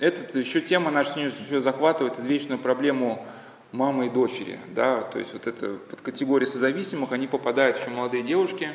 Это 0.00 0.38
еще 0.38 0.62
тема 0.62 0.90
наша 0.90 1.20
еще 1.20 1.60
захватывает 1.60 2.18
извечную 2.18 2.58
проблему 2.58 3.24
мамы 3.72 4.06
и 4.06 4.10
дочери. 4.10 4.58
Да? 4.68 5.02
То 5.02 5.18
есть 5.18 5.32
вот 5.32 5.46
это 5.46 5.74
под 5.90 6.00
категорию 6.00 6.48
созависимых 6.48 7.12
они 7.12 7.26
попадают 7.26 7.78
еще 7.78 7.90
молодые 7.90 8.22
девушки, 8.22 8.70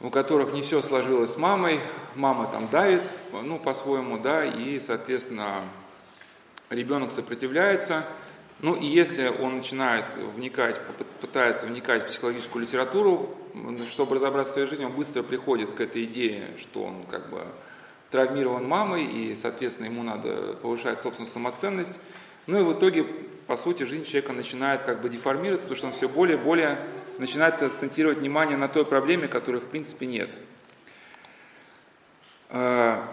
у 0.00 0.10
которых 0.10 0.52
не 0.52 0.62
все 0.62 0.80
сложилось 0.80 1.32
с 1.32 1.36
мамой, 1.36 1.80
мама 2.14 2.46
там 2.46 2.68
давит, 2.68 3.10
ну, 3.32 3.58
по-своему, 3.58 4.16
да, 4.16 4.44
и, 4.44 4.78
соответственно, 4.78 5.64
ребенок 6.70 7.10
сопротивляется, 7.10 8.06
ну 8.60 8.74
и 8.74 8.86
если 8.86 9.28
он 9.28 9.58
начинает 9.58 10.16
вникать, 10.16 10.80
пытается 11.20 11.66
вникать 11.66 12.04
в 12.04 12.06
психологическую 12.06 12.62
литературу, 12.62 13.34
чтобы 13.88 14.16
разобраться 14.16 14.52
в 14.52 14.54
своей 14.54 14.68
жизни, 14.68 14.84
он 14.84 14.92
быстро 14.92 15.22
приходит 15.22 15.72
к 15.72 15.80
этой 15.80 16.04
идее, 16.04 16.56
что 16.58 16.84
он 16.84 17.04
как 17.10 17.30
бы 17.30 17.46
травмирован 18.10 18.66
мамой, 18.66 19.04
и, 19.04 19.34
соответственно, 19.34 19.86
ему 19.86 20.02
надо 20.02 20.56
повышать 20.62 21.00
собственную 21.00 21.30
самоценность. 21.30 22.00
Ну 22.46 22.60
и 22.60 22.62
в 22.62 22.72
итоге, 22.76 23.06
по 23.48 23.56
сути, 23.56 23.84
жизнь 23.84 24.04
человека 24.04 24.34
начинает 24.34 24.84
как 24.84 25.00
бы 25.00 25.08
деформироваться, 25.08 25.66
потому 25.66 25.78
что 25.78 25.86
он 25.88 25.92
все 25.94 26.08
более 26.08 26.36
и 26.36 26.40
более 26.40 26.78
начинает 27.16 27.60
акцентировать 27.62 28.18
внимание 28.18 28.58
на 28.58 28.68
той 28.68 28.84
проблеме, 28.84 29.26
которой 29.26 29.60
в 29.60 29.64
принципе 29.64 30.06
нет. 30.06 30.38
А, 32.50 33.08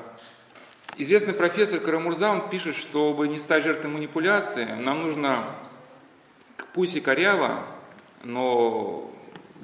Известный 0.97 1.33
профессор 1.33 1.79
Карамурза, 1.79 2.29
он 2.29 2.49
пишет, 2.49 2.75
чтобы 2.75 3.27
не 3.27 3.37
стать 3.37 3.63
жертвой 3.63 3.91
манипуляции, 3.91 4.65
нам 4.65 5.01
нужно 5.01 5.45
пусть 6.73 6.95
и 6.95 7.01
коряво, 7.01 7.65
но 8.23 9.11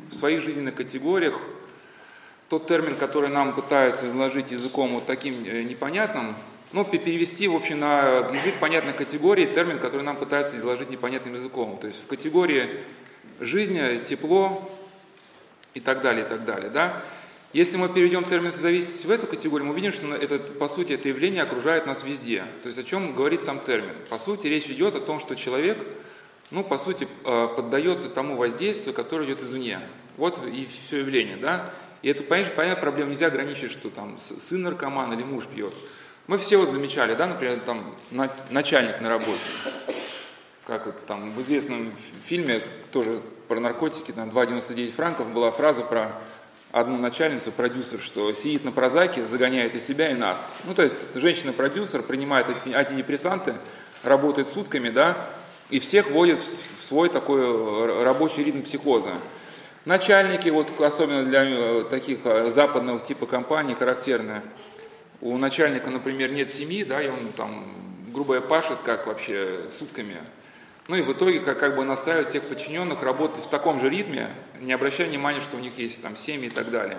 в 0.09 0.13
своих 0.13 0.41
жизненных 0.41 0.75
категориях 0.75 1.39
тот 2.49 2.67
термин, 2.67 2.95
который 2.95 3.29
нам 3.29 3.55
пытаются 3.55 4.07
изложить 4.07 4.51
языком 4.51 4.93
вот 4.93 5.05
таким 5.05 5.45
э, 5.45 5.63
непонятным, 5.63 6.35
ну, 6.73 6.85
перевести, 6.85 7.47
в 7.47 7.55
общем, 7.55 7.79
на 7.79 8.29
язык 8.33 8.59
понятной 8.59 8.93
категории 8.93 9.45
термин, 9.45 9.79
который 9.79 10.03
нам 10.03 10.17
пытаются 10.17 10.57
изложить 10.57 10.89
непонятным 10.89 11.33
языком. 11.33 11.77
То 11.79 11.87
есть 11.87 12.01
в 12.01 12.07
категории 12.07 12.69
жизни, 13.39 14.01
тепло 14.03 14.69
и 15.73 15.79
так 15.79 16.01
далее, 16.01 16.25
и 16.25 16.29
так 16.29 16.45
далее, 16.45 16.69
да. 16.69 17.01
Если 17.53 17.75
мы 17.75 17.89
перейдем 17.89 18.23
термин 18.23 18.53
созависимости 18.53 19.05
в 19.05 19.11
эту 19.11 19.27
категорию, 19.27 19.67
мы 19.67 19.73
увидим, 19.73 19.91
что 19.91 20.15
это, 20.15 20.39
по 20.39 20.69
сути 20.69 20.93
это 20.93 21.09
явление 21.09 21.43
окружает 21.43 21.85
нас 21.85 22.01
везде. 22.01 22.45
То 22.63 22.69
есть 22.69 22.79
о 22.79 22.83
чем 22.83 23.13
говорит 23.13 23.41
сам 23.41 23.59
термин? 23.59 23.93
По 24.09 24.17
сути 24.17 24.47
речь 24.47 24.67
идет 24.67 24.95
о 24.95 25.01
том, 25.01 25.19
что 25.19 25.35
человек, 25.35 25.85
ну, 26.49 26.63
по 26.63 26.77
сути, 26.77 27.09
э, 27.25 27.47
поддается 27.53 28.07
тому 28.07 28.37
воздействию, 28.37 28.93
которое 28.93 29.25
идет 29.25 29.43
извне. 29.43 29.81
Вот 30.15 30.39
и 30.45 30.65
все 30.65 30.99
явление, 30.99 31.35
да. 31.35 31.73
И 32.01 32.09
эту, 32.09 32.23
понятно, 32.23 32.75
проблему 32.77 33.11
нельзя 33.11 33.27
ограничить, 33.27 33.71
что 33.71 33.89
там 33.89 34.17
сын 34.17 34.61
наркоман 34.61 35.11
или 35.11 35.23
муж 35.23 35.45
пьет. 35.45 35.73
Мы 36.27 36.37
все 36.37 36.57
вот 36.57 36.69
замечали, 36.69 37.15
да, 37.15 37.27
например, 37.27 37.59
там 37.61 37.95
начальник 38.49 39.01
на 39.01 39.09
работе, 39.09 39.49
как 40.65 40.85
вот 40.85 41.05
там 41.05 41.31
в 41.31 41.41
известном 41.41 41.93
фильме 42.23 42.61
тоже 42.91 43.21
про 43.47 43.59
наркотики, 43.59 44.11
там 44.11 44.29
2,99 44.29 44.91
франков 44.91 45.27
была 45.31 45.51
фраза 45.51 45.81
про 45.81 46.21
одну 46.71 46.97
начальницу, 46.97 47.51
продюсер, 47.51 47.99
что 47.99 48.31
сидит 48.33 48.63
на 48.63 48.71
прозаке, 48.71 49.25
загоняет 49.25 49.75
и 49.75 49.79
себя, 49.79 50.11
и 50.11 50.13
нас. 50.13 50.49
Ну, 50.63 50.73
то 50.73 50.83
есть 50.83 50.95
женщина-продюсер 51.13 52.03
принимает 52.03 52.47
антидепрессанты, 52.73 53.55
работает 54.03 54.47
сутками, 54.47 54.89
да, 54.89 55.17
и 55.69 55.79
всех 55.79 56.11
вводит 56.11 56.39
в 56.39 56.81
свой 56.81 57.09
такой 57.09 58.03
рабочий 58.03 58.43
ритм 58.43 58.61
психоза. 58.61 59.13
Начальники, 59.85 60.49
вот 60.49 60.79
особенно 60.79 61.23
для 61.23 61.43
э, 61.43 61.83
таких 61.89 62.19
э, 62.23 62.51
западного 62.51 62.99
типа 62.99 63.25
компаний, 63.25 63.73
характерны. 63.73 64.43
У 65.21 65.37
начальника, 65.37 65.89
например, 65.91 66.33
нет 66.33 66.49
семьи, 66.49 66.83
да, 66.83 67.01
и 67.01 67.07
он 67.07 67.31
там 67.35 67.63
грубо 68.11 68.41
пашет, 68.41 68.79
как 68.81 69.05
вообще 69.05 69.67
сутками. 69.69 70.17
Ну 70.87 70.95
и 70.95 71.01
в 71.03 71.11
итоге 71.13 71.39
как, 71.39 71.59
как 71.59 71.75
бы 71.75 71.85
настраивать 71.85 72.27
всех 72.27 72.43
подчиненных 72.43 73.03
работать 73.03 73.45
в 73.45 73.49
таком 73.49 73.79
же 73.79 73.89
ритме, 73.89 74.35
не 74.59 74.73
обращая 74.73 75.07
внимания, 75.07 75.39
что 75.39 75.57
у 75.57 75.59
них 75.59 75.77
есть 75.77 76.01
там 76.01 76.17
семьи 76.17 76.47
и 76.47 76.49
так 76.49 76.71
далее. 76.71 76.97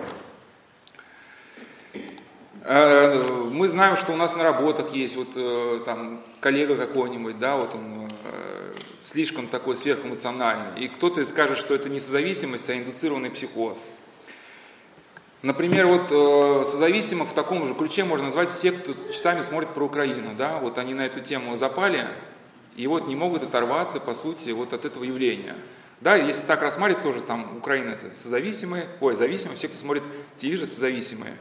А, 2.63 3.49
мы 3.51 3.67
знаем, 3.67 3.97
что 3.97 4.13
у 4.13 4.15
нас 4.15 4.35
на 4.35 4.43
работах 4.43 4.93
есть 4.93 5.17
вот 5.17 5.29
э, 5.35 5.81
там 5.85 6.23
коллега 6.39 6.77
какой-нибудь, 6.77 7.37
да, 7.39 7.57
вот 7.57 7.75
он 7.75 8.09
э, 8.23 8.73
слишком 9.03 9.47
такой 9.47 9.75
сверхэмоциональный. 9.75 10.81
И 10.81 10.87
кто-то 10.87 11.23
скажет, 11.25 11.57
что 11.57 11.75
это 11.75 11.89
не 11.89 11.99
созависимость, 11.99 12.69
а 12.69 12.77
индуцированный 12.77 13.31
психоз. 13.31 13.91
Например, 15.43 15.87
вот 15.87 16.09
э, 16.09 16.63
созависимых 16.63 17.27
в 17.27 17.33
таком 17.33 17.67
же 17.67 17.73
ключе 17.73 18.05
можно 18.05 18.27
назвать 18.27 18.49
всех, 18.49 18.81
кто 18.81 18.93
часами 18.93 19.41
смотрит 19.41 19.73
про 19.73 19.83
Украину, 19.83 20.31
да, 20.37 20.57
вот 20.57 20.77
они 20.77 20.93
на 20.93 21.05
эту 21.05 21.19
тему 21.19 21.57
запали, 21.57 22.07
и 22.77 22.87
вот 22.87 23.09
не 23.09 23.17
могут 23.17 23.43
оторваться, 23.43 23.99
по 23.99 24.13
сути, 24.13 24.51
вот 24.51 24.71
от 24.71 24.85
этого 24.85 25.03
явления. 25.03 25.57
Да, 25.99 26.15
если 26.15 26.45
так 26.45 26.61
рассматривать, 26.61 27.03
тоже 27.03 27.19
там 27.19 27.57
Украина 27.57 27.89
это 27.89 28.15
созависимые, 28.15 28.87
ой, 29.01 29.15
зависимые, 29.15 29.57
все, 29.57 29.67
кто 29.67 29.77
смотрит 29.77 30.03
телевизор, 30.37 30.65
созависимые. 30.65 31.35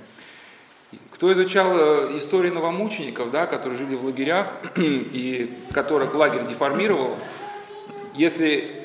Кто 1.13 1.33
изучал 1.33 1.73
э, 1.73 2.17
историю 2.17 2.53
новомучеников, 2.55 3.31
да, 3.31 3.47
которые 3.47 3.79
жили 3.79 3.95
в 3.95 4.05
лагерях 4.05 4.49
и 4.77 5.57
которых 5.73 6.13
лагерь 6.17 6.45
деформировал, 6.49 7.17
если 8.17 8.82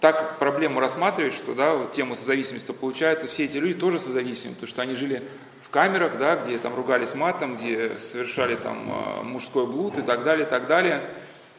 так 0.00 0.38
проблему 0.38 0.80
рассматривать, 0.80 1.34
что 1.34 1.54
да, 1.54 1.74
вот 1.74 1.92
тему 1.92 2.14
созависимости, 2.14 2.72
получается 2.72 3.28
все 3.28 3.44
эти 3.44 3.56
люди 3.56 3.78
тоже 3.78 3.98
созависимы, 3.98 4.54
потому 4.54 4.68
что 4.68 4.82
они 4.82 4.94
жили 4.94 5.22
в 5.60 5.70
камерах, 5.70 6.18
да, 6.18 6.36
где 6.36 6.58
там 6.58 6.74
ругались 6.74 7.14
матом, 7.14 7.56
где 7.56 7.96
совершали 7.96 8.56
там 8.56 8.90
э, 8.90 9.22
мужской 9.22 9.66
блуд 9.66 9.96
и 9.98 10.02
так 10.02 10.22
далее, 10.24 10.46
и 10.46 10.48
так 10.48 10.66
далее. 10.66 11.08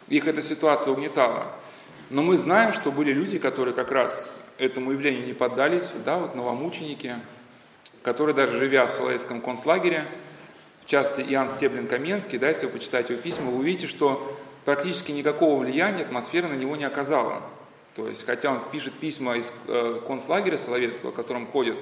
Их 0.08 0.28
эта 0.28 0.42
ситуация 0.42 0.94
угнетала. 0.94 1.52
Но 2.10 2.22
мы 2.22 2.38
знаем, 2.38 2.72
что 2.72 2.92
были 2.92 3.12
люди, 3.12 3.40
которые 3.40 3.74
как 3.74 3.92
раз 3.92 4.36
этому 4.58 4.92
явлению 4.92 5.26
не 5.26 5.34
поддались, 5.34 5.90
да, 6.06 6.18
вот 6.18 6.36
новомученики, 6.36 7.16
которые 8.04 8.36
даже 8.36 8.58
живя 8.58 8.86
в 8.86 8.92
Соловецком 8.92 9.42
концлагере, 9.42 10.06
в 10.86 10.90
частности 10.90 11.30
Иоанн 11.34 11.50
Стеблин-Каменский, 11.50 12.38
да, 12.38 12.48
если 12.48 12.68
вы 12.68 12.74
почитаете 12.74 13.14
его 13.14 13.22
письма, 13.22 13.52
вы 13.52 13.58
увидите, 13.58 13.88
что 13.88 14.38
практически 14.64 15.12
никакого 15.12 15.60
влияния 15.60 16.04
атмосфера 16.04 16.48
на 16.48 16.54
него 16.54 16.78
не 16.78 16.86
оказала. 16.86 17.44
То 17.98 18.08
есть, 18.08 18.28
хотя 18.28 18.52
он 18.52 18.62
пишет 18.72 18.94
письма 18.94 19.38
из 19.38 19.52
э, 19.68 20.00
концлагеря 20.06 20.56
Соловецкого, 20.56 21.12
в 21.12 21.16
котором 21.16 21.48
ходят 21.48 21.78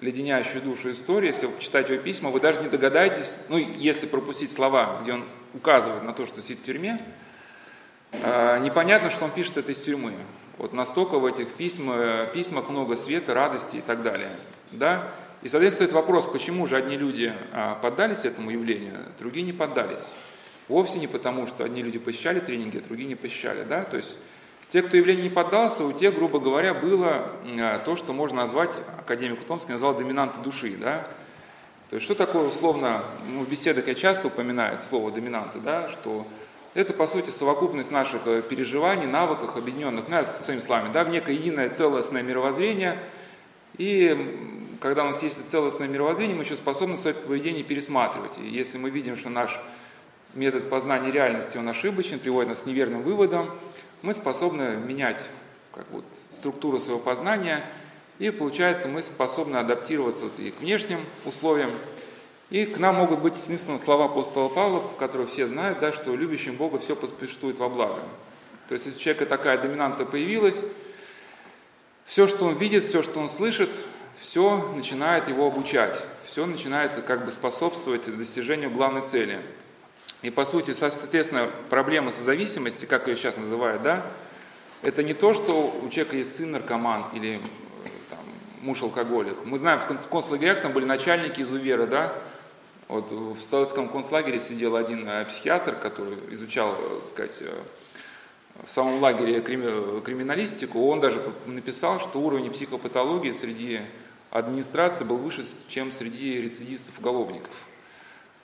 леденящую 0.00 0.62
душу 0.62 0.90
истории, 0.90 1.26
если 1.26 1.44
вы 1.44 1.52
почитаете 1.52 1.92
его 1.92 2.02
письма, 2.02 2.30
вы 2.30 2.40
даже 2.40 2.62
не 2.62 2.70
догадаетесь, 2.70 3.36
ну, 3.50 3.58
если 3.58 4.06
пропустить 4.06 4.50
слова, 4.50 5.00
где 5.02 5.12
он 5.12 5.24
указывает 5.52 6.04
на 6.04 6.14
то, 6.14 6.24
что 6.24 6.40
сидит 6.40 6.60
в 6.60 6.62
тюрьме, 6.62 7.04
а, 8.12 8.58
непонятно, 8.60 9.10
что 9.10 9.26
он 9.26 9.30
пишет 9.30 9.58
это 9.58 9.72
из 9.72 9.80
тюрьмы. 9.82 10.14
Вот 10.56 10.72
настолько 10.72 11.18
в 11.18 11.26
этих 11.26 11.48
письмах, 11.52 12.32
письмах 12.32 12.70
много 12.70 12.96
света, 12.96 13.34
радости 13.34 13.76
и 13.76 13.80
так 13.82 14.02
далее. 14.02 14.30
Да? 14.70 15.12
И, 15.42 15.48
соответственно, 15.48 15.84
этот 15.84 15.96
вопрос, 15.96 16.26
почему 16.26 16.66
же 16.66 16.76
одни 16.76 16.96
люди 16.96 17.30
а, 17.52 17.74
поддались 17.74 18.24
этому 18.24 18.50
явлению, 18.50 18.96
другие 19.18 19.44
не 19.44 19.52
поддались. 19.52 20.08
Вовсе 20.68 20.98
не 20.98 21.08
потому, 21.08 21.46
что 21.46 21.62
одни 21.62 21.82
люди 21.82 21.98
посещали 21.98 22.40
тренинги, 22.40 22.78
а 22.78 22.80
другие 22.80 23.06
не 23.06 23.16
посещали. 23.16 23.64
Да? 23.64 23.84
То 23.84 23.98
есть 23.98 24.16
те, 24.72 24.80
кто 24.80 24.96
явлению 24.96 25.24
не 25.24 25.28
поддался, 25.28 25.84
у 25.84 25.92
тех, 25.92 26.14
грубо 26.14 26.40
говоря, 26.40 26.72
было 26.72 27.28
а, 27.44 27.78
то, 27.80 27.94
что 27.94 28.14
можно 28.14 28.38
назвать, 28.38 28.80
академик 28.98 29.44
Томский 29.44 29.72
назвал 29.72 29.94
доминанты 29.94 30.40
души. 30.40 30.78
Да? 30.80 31.06
То 31.90 31.96
есть 31.96 32.06
что 32.06 32.14
такое 32.14 32.44
условно, 32.44 33.04
ну, 33.28 33.44
в 33.44 33.50
беседах 33.50 33.86
я 33.86 33.94
часто 33.94 34.28
упоминаю 34.28 34.80
слово 34.80 35.10
доминанты, 35.10 35.58
да, 35.58 35.88
что 35.88 36.26
это, 36.72 36.94
по 36.94 37.06
сути, 37.06 37.28
совокупность 37.28 37.90
наших 37.90 38.26
э, 38.26 38.40
переживаний, 38.40 39.06
навыков, 39.06 39.56
объединенных, 39.56 40.08
ну, 40.08 40.24
своими 40.24 40.60
словами, 40.60 40.90
да, 40.90 41.04
в 41.04 41.10
некое 41.10 41.34
единое 41.34 41.68
целостное 41.68 42.22
мировоззрение. 42.22 42.98
И 43.76 44.78
когда 44.80 45.02
у 45.02 45.08
нас 45.08 45.22
есть 45.22 45.46
целостное 45.50 45.86
мировоззрение, 45.86 46.34
мы 46.34 46.44
еще 46.44 46.56
способны 46.56 46.96
свое 46.96 47.14
поведение 47.14 47.62
пересматривать. 47.62 48.38
И 48.38 48.48
если 48.48 48.78
мы 48.78 48.88
видим, 48.88 49.16
что 49.16 49.28
наш 49.28 49.60
метод 50.34 50.68
познания 50.68 51.10
реальности, 51.10 51.58
он 51.58 51.68
ошибочен, 51.68 52.18
приводит 52.18 52.48
нас 52.50 52.62
к 52.62 52.66
неверным 52.66 53.02
выводам, 53.02 53.50
мы 54.02 54.14
способны 54.14 54.76
менять 54.76 55.20
как 55.72 55.86
вот, 55.90 56.04
структуру 56.32 56.78
своего 56.78 57.00
познания, 57.00 57.64
и 58.18 58.30
получается, 58.30 58.88
мы 58.88 59.02
способны 59.02 59.56
адаптироваться 59.56 60.24
вот 60.24 60.38
и 60.38 60.50
к 60.50 60.60
внешним 60.60 61.04
условиям, 61.24 61.70
И 62.52 62.66
к 62.66 62.76
нам 62.76 62.96
могут 62.96 63.20
быть 63.20 63.34
единственные 63.42 63.80
слова 63.80 64.04
апостола 64.04 64.50
Павла, 64.50 64.82
которые 64.98 65.26
все 65.26 65.46
знают, 65.46 65.80
да, 65.80 65.90
что 65.90 66.14
любящим 66.14 66.56
Бога 66.56 66.78
все 66.78 66.94
поспешствует 66.94 67.58
во 67.58 67.70
благо. 67.70 68.00
То 68.68 68.74
есть, 68.74 68.84
если 68.84 68.98
у 68.98 69.02
человека 69.02 69.24
такая 69.24 69.56
доминанта 69.56 70.04
появилась, 70.04 70.62
все, 72.04 72.26
что 72.26 72.44
он 72.44 72.56
видит, 72.58 72.84
все, 72.84 73.00
что 73.00 73.20
он 73.20 73.30
слышит, 73.30 73.74
все 74.20 74.70
начинает 74.74 75.28
его 75.28 75.46
обучать, 75.46 76.04
все 76.26 76.44
начинает 76.44 76.92
как 77.06 77.24
бы 77.24 77.30
способствовать 77.30 78.14
достижению 78.14 78.70
главной 78.70 79.00
цели. 79.00 79.40
И 80.22 80.30
по 80.30 80.44
сути, 80.44 80.72
соответственно, 80.72 81.50
проблема 81.68 82.10
созависимости, 82.10 82.84
как 82.84 83.08
ее 83.08 83.16
сейчас 83.16 83.36
называют, 83.36 83.82
да, 83.82 84.06
это 84.80 85.02
не 85.02 85.14
то, 85.14 85.34
что 85.34 85.78
у 85.82 85.88
человека 85.88 86.16
есть 86.16 86.36
сын 86.36 86.50
наркоман 86.52 87.06
или 87.12 87.40
там, 88.08 88.20
муж 88.62 88.82
алкоголик. 88.82 89.36
Мы 89.44 89.58
знаем, 89.58 89.80
в 89.80 89.86
концлагерях 89.86 90.62
там 90.62 90.72
были 90.72 90.84
начальники 90.84 91.40
изуверы, 91.40 91.86
да, 91.86 92.12
вот 92.88 93.10
в 93.10 93.40
советском 93.40 93.88
концлагере 93.88 94.38
сидел 94.38 94.76
один 94.76 95.08
э, 95.08 95.24
психиатр, 95.24 95.76
который 95.76 96.18
изучал, 96.32 96.76
э, 96.78 97.00
так 97.00 97.08
сказать, 97.08 97.38
э, 97.40 97.62
в 98.66 98.70
самом 98.70 99.00
лагере 99.00 99.40
криминалистику, 99.40 100.86
он 100.88 101.00
даже 101.00 101.32
написал, 101.46 102.00
что 102.00 102.20
уровень 102.20 102.50
психопатологии 102.50 103.32
среди 103.32 103.80
администрации 104.30 105.04
был 105.04 105.16
выше, 105.16 105.42
чем 105.68 105.90
среди 105.90 106.40
рецидистов-уголовников. 106.40 107.54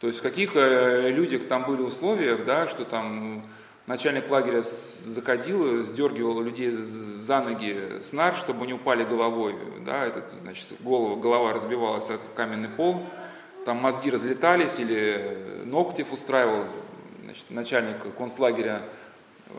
То 0.00 0.06
есть 0.06 0.20
в 0.20 0.22
каких 0.22 0.54
людях 0.54 1.46
там 1.48 1.64
были 1.64 1.80
условиях, 1.80 2.44
да, 2.44 2.68
что 2.68 2.84
там 2.84 3.42
начальник 3.86 4.30
лагеря 4.30 4.60
заходил, 4.62 5.82
сдергивал 5.82 6.40
людей 6.40 6.70
за 6.70 7.40
ноги 7.40 7.98
с 8.00 8.12
нар, 8.12 8.36
чтобы 8.36 8.66
не 8.66 8.74
упали 8.74 9.02
головой, 9.02 9.56
да, 9.84 10.04
этот, 10.04 10.24
значит, 10.42 10.66
голову, 10.80 11.16
голова 11.16 11.52
разбивалась 11.52 12.10
о 12.10 12.18
каменный 12.36 12.68
пол, 12.68 13.02
там 13.64 13.78
мозги 13.78 14.10
разлетались 14.10 14.78
или 14.78 15.64
Ногтев 15.64 16.12
устраивал, 16.12 16.66
значит, 17.24 17.50
начальник 17.50 18.14
концлагеря, 18.16 18.82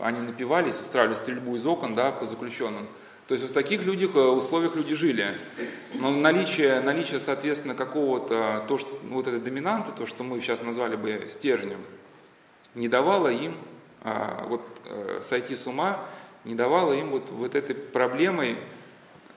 они 0.01 0.19
напивались, 0.21 0.79
устраивали 0.79 1.15
стрельбу 1.15 1.55
из 1.55 1.65
окон 1.65 1.95
да, 1.95 2.11
по 2.11 2.25
заключенным. 2.25 2.87
То 3.29 3.35
есть 3.35 3.47
в 3.47 3.53
таких 3.53 3.83
людях, 3.83 4.15
э, 4.15 4.19
условиях 4.21 4.75
люди 4.75 4.95
жили. 4.95 5.35
Но 5.93 6.09
наличие, 6.09 6.81
наличие 6.81 7.19
соответственно, 7.19 7.75
какого-то, 7.75 8.65
то, 8.67 8.79
что, 8.79 8.89
вот 9.03 9.27
этой 9.27 9.39
доминанты, 9.39 9.91
то, 9.91 10.07
что 10.07 10.23
мы 10.23 10.41
сейчас 10.41 10.63
назвали 10.63 10.95
бы 10.95 11.27
стержнем, 11.29 11.77
не 12.73 12.87
давало 12.87 13.27
им 13.27 13.55
а, 14.01 14.47
вот, 14.47 14.61
а, 14.87 15.19
сойти 15.21 15.55
с 15.55 15.67
ума, 15.67 16.03
не 16.43 16.55
давало 16.55 16.93
им 16.93 17.11
вот, 17.11 17.29
вот 17.29 17.53
этой 17.53 17.75
проблемой, 17.75 18.57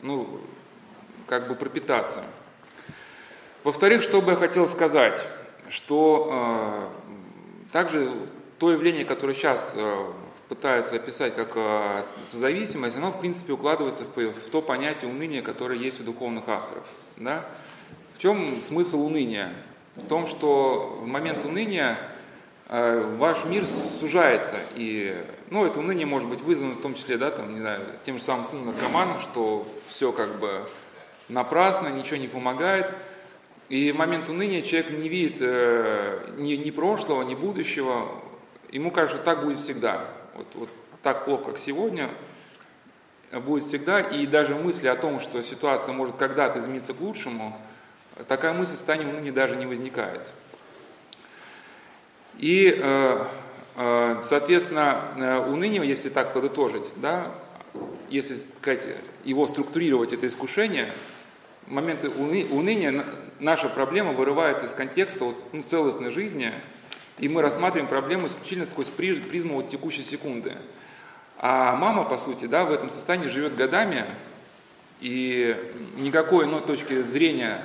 ну, 0.00 0.40
как 1.26 1.48
бы 1.48 1.54
пропитаться. 1.54 2.24
Во-вторых, 3.62 4.00
что 4.00 4.22
бы 4.22 4.30
я 4.30 4.36
хотел 4.38 4.66
сказать, 4.66 5.28
что 5.68 6.30
э, 6.32 7.70
также 7.72 8.10
то 8.58 8.72
явление, 8.72 9.04
которое 9.04 9.34
сейчас 9.34 9.74
э, 9.76 10.06
пытаются 10.54 10.96
описать 10.96 11.34
как 11.34 11.52
э, 11.54 12.02
созависимость, 12.26 12.96
оно 12.96 13.10
в 13.10 13.18
принципе 13.18 13.54
укладывается 13.54 14.04
в, 14.04 14.32
то 14.50 14.60
понятие 14.60 15.10
уныния, 15.10 15.40
которое 15.40 15.78
есть 15.78 16.02
у 16.02 16.04
духовных 16.04 16.46
авторов. 16.48 16.84
Да? 17.16 17.46
В 18.14 18.18
чем 18.18 18.60
смысл 18.60 19.06
уныния? 19.06 19.54
В 19.96 20.06
том, 20.06 20.26
что 20.26 20.98
в 21.00 21.06
момент 21.06 21.46
уныния 21.46 21.98
э, 22.68 23.16
ваш 23.18 23.46
мир 23.46 23.64
сужается, 23.64 24.56
и 24.74 25.24
ну, 25.50 25.64
это 25.64 25.78
уныние 25.80 26.04
может 26.04 26.28
быть 26.28 26.42
вызвано 26.42 26.74
в 26.74 26.82
том 26.82 26.94
числе, 26.94 27.16
да, 27.16 27.30
там, 27.30 27.54
не 27.54 27.60
знаю, 27.60 27.80
тем 28.04 28.18
же 28.18 28.22
самым 28.22 28.44
сыном 28.44 28.66
наркоманом, 28.66 29.20
что 29.20 29.66
все 29.88 30.12
как 30.12 30.38
бы 30.38 30.68
напрасно, 31.28 31.88
ничего 31.88 32.18
не 32.18 32.28
помогает– 32.28 32.92
и 33.72 33.90
в 33.90 33.96
момент 33.96 34.28
уныния 34.28 34.60
человек 34.60 34.90
не 34.90 35.08
видит 35.08 35.38
э, 35.40 36.34
ни, 36.36 36.56
ни 36.56 36.70
прошлого, 36.70 37.22
ни 37.22 37.34
будущего. 37.34 38.06
Ему 38.70 38.90
кажется, 38.90 39.22
так 39.22 39.42
будет 39.42 39.58
всегда. 39.58 40.08
Вот, 40.34 40.46
вот 40.54 40.68
так 41.02 41.24
плохо, 41.24 41.44
как 41.50 41.58
сегодня, 41.58 42.08
будет 43.32 43.64
всегда. 43.64 44.00
И 44.00 44.26
даже 44.26 44.54
мысли 44.54 44.88
о 44.88 44.96
том, 44.96 45.20
что 45.20 45.42
ситуация 45.42 45.92
может 45.94 46.16
когда-то 46.16 46.58
измениться 46.58 46.94
к 46.94 47.00
лучшему, 47.00 47.58
такая 48.28 48.52
мысль 48.52 48.74
в 48.74 48.76
состоянии 48.76 49.10
уныния 49.10 49.32
даже 49.32 49.56
не 49.56 49.66
возникает. 49.66 50.32
И, 52.38 52.78
э, 52.82 53.24
э, 53.76 54.20
соответственно, 54.22 55.44
уныние, 55.48 55.86
если 55.86 56.08
так 56.08 56.32
подытожить, 56.32 56.92
да, 56.96 57.30
если 58.08 58.36
сказать, 58.36 58.88
его 59.24 59.46
структурировать, 59.46 60.12
это 60.12 60.26
искушение– 60.26 60.92
моменты 61.66 62.08
уны, 62.10 62.46
уныния 62.50 63.04
наша 63.40 63.68
проблема 63.68 64.12
вырывается 64.12 64.66
из 64.66 64.72
контекста 64.72 65.26
вот, 65.26 65.36
ну, 65.52 65.62
целостной 65.62 66.10
жизни, 66.10 66.52
и 67.18 67.28
мы 67.28 67.42
рассматриваем 67.42 67.88
проблему 67.88 68.26
исключительно 68.26 68.66
сквозь 68.66 68.88
призму 68.90 69.56
вот 69.56 69.68
текущей 69.68 70.02
секунды. 70.02 70.56
А 71.38 71.76
мама, 71.76 72.04
по 72.04 72.18
сути, 72.18 72.46
да, 72.46 72.64
в 72.64 72.72
этом 72.72 72.90
состоянии 72.90 73.26
живет 73.26 73.56
годами, 73.56 74.06
и 75.00 75.56
никакой 75.96 76.44
иной 76.44 76.62
точки 76.62 77.02
зрения 77.02 77.62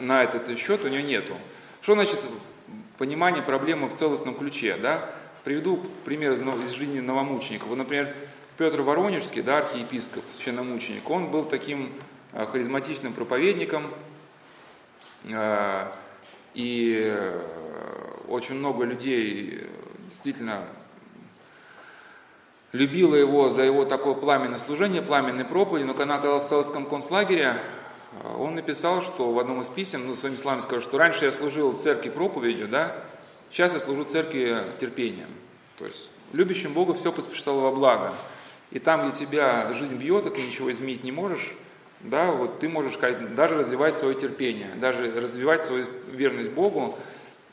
на 0.00 0.24
этот 0.24 0.58
счет 0.58 0.84
у 0.84 0.88
нее 0.88 1.02
нету. 1.02 1.36
Что 1.82 1.94
значит 1.94 2.26
понимание 2.98 3.42
проблемы 3.42 3.88
в 3.88 3.94
целостном 3.94 4.34
ключе? 4.34 4.76
Да? 4.76 5.08
Приведу 5.44 5.84
пример 6.04 6.32
из, 6.32 6.42
из 6.42 6.70
жизни 6.70 7.00
новомучеников. 7.00 7.68
Вот, 7.68 7.78
например, 7.78 8.14
Петр 8.58 8.82
Воронежский, 8.82 9.42
да, 9.42 9.58
архиепископ, 9.58 10.24
священномученик, 10.34 11.08
он 11.08 11.30
был 11.30 11.44
таким 11.44 11.92
Э, 12.32 12.46
харизматичным 12.46 13.12
проповедником, 13.12 13.90
э, 15.24 15.88
и 16.54 17.02
э, 17.12 17.40
очень 18.30 18.54
много 18.54 18.84
людей 18.84 19.66
действительно 20.04 20.64
любила 22.72 23.16
его 23.16 23.48
за 23.48 23.62
его 23.62 23.84
такое 23.84 24.14
пламенное 24.14 24.58
служение, 24.58 25.02
пламенной 25.02 25.44
проповеди, 25.44 25.84
но 25.84 25.94
когда 25.94 26.14
оказался 26.14 26.46
в 26.46 26.48
Селском 26.48 26.86
концлагере, 26.86 27.58
он 28.38 28.54
написал, 28.54 29.02
что 29.02 29.32
в 29.32 29.38
одном 29.38 29.60
из 29.60 29.68
писем, 29.68 30.06
ну, 30.06 30.14
своими 30.14 30.36
словами 30.36 30.60
скажу, 30.60 30.80
что 30.80 30.98
раньше 30.98 31.24
я 31.24 31.32
служил 31.32 31.76
церкви 31.76 32.10
проповедью, 32.10 32.68
да, 32.68 32.96
сейчас 33.50 33.74
я 33.74 33.80
служу 33.80 34.04
церкви 34.04 34.58
терпением. 34.80 35.28
То 35.78 35.86
есть 35.86 36.10
любящим 36.32 36.72
Бога 36.72 36.94
все 36.94 37.12
поспешало 37.12 37.60
во 37.60 37.72
благо. 37.72 38.14
И 38.70 38.78
там, 38.78 39.08
где 39.08 39.26
тебя 39.26 39.72
жизнь 39.72 39.96
бьет, 39.96 40.26
и 40.26 40.30
ты 40.30 40.42
ничего 40.42 40.70
изменить 40.70 41.02
не 41.02 41.10
можешь, 41.10 41.56
да, 42.00 42.30
вот 42.30 42.60
ты 42.60 42.68
можешь 42.68 42.96
даже 43.36 43.56
развивать 43.56 43.94
свое 43.94 44.14
терпение, 44.14 44.70
даже 44.76 45.12
развивать 45.20 45.64
свою 45.64 45.86
верность 46.12 46.50
Богу, 46.50 46.96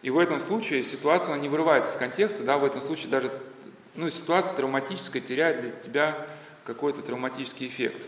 и 0.01 0.09
в 0.09 0.19
этом 0.19 0.39
случае 0.39 0.83
ситуация 0.83 1.33
она 1.33 1.41
не 1.41 1.49
вырывается 1.49 1.91
из 1.91 1.95
контекста, 1.95 2.43
да, 2.43 2.57
в 2.57 2.65
этом 2.65 2.81
случае 2.81 3.09
даже 3.09 3.31
ну, 3.95 4.09
ситуация 4.09 4.55
травматическая 4.55 5.21
теряет 5.21 5.61
для 5.61 5.71
тебя 5.71 6.27
какой-то 6.65 7.01
травматический 7.01 7.67
эффект. 7.67 8.07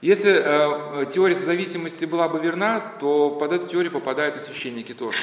Если 0.00 0.30
э, 0.32 1.06
теория 1.06 1.34
созависимости 1.34 2.04
была 2.04 2.28
бы 2.28 2.38
верна, 2.38 2.78
то 2.78 3.30
под 3.30 3.52
эту 3.52 3.66
теорию 3.66 3.90
попадают 3.90 4.36
и 4.36 4.40
священники 4.40 4.92
тоже. 4.92 5.18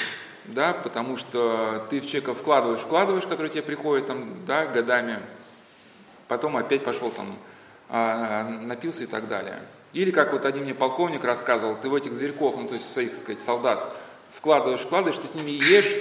Да, 0.46 0.74
потому 0.74 1.18
что 1.18 1.88
ты 1.90 2.02
в 2.02 2.06
человека 2.06 2.34
вкладываешь, 2.34 2.82
вкладываешь, 2.82 3.26
который 3.26 3.48
тебе 3.48 3.64
приходит 3.64 4.08
там, 4.08 4.46
да, 4.46 4.66
годами, 4.66 5.20
потом 6.28 6.58
опять 6.58 6.84
пошел 6.84 7.10
там, 7.10 7.38
э, 7.90 8.44
напился 8.62 9.04
и 9.04 9.08
так 9.08 9.28
далее. 9.28 9.60
Или, 9.94 10.12
как 10.12 10.34
вот 10.34 10.44
один 10.44 10.64
мне 10.64 10.74
полковник 10.74 11.24
рассказывал, 11.24 11.76
ты 11.76 11.88
в 11.88 11.96
этих 11.96 12.14
зверьков, 12.14 12.58
ну 12.58 12.68
то 12.68 12.74
есть 12.74 12.92
своих, 12.92 13.12
так 13.12 13.20
сказать, 13.20 13.40
солдат, 13.40 13.96
вкладываешь, 14.36 14.82
вкладываешь, 14.82 15.20
ты 15.20 15.28
с 15.28 15.36
ними 15.36 15.52
ешь, 15.52 15.96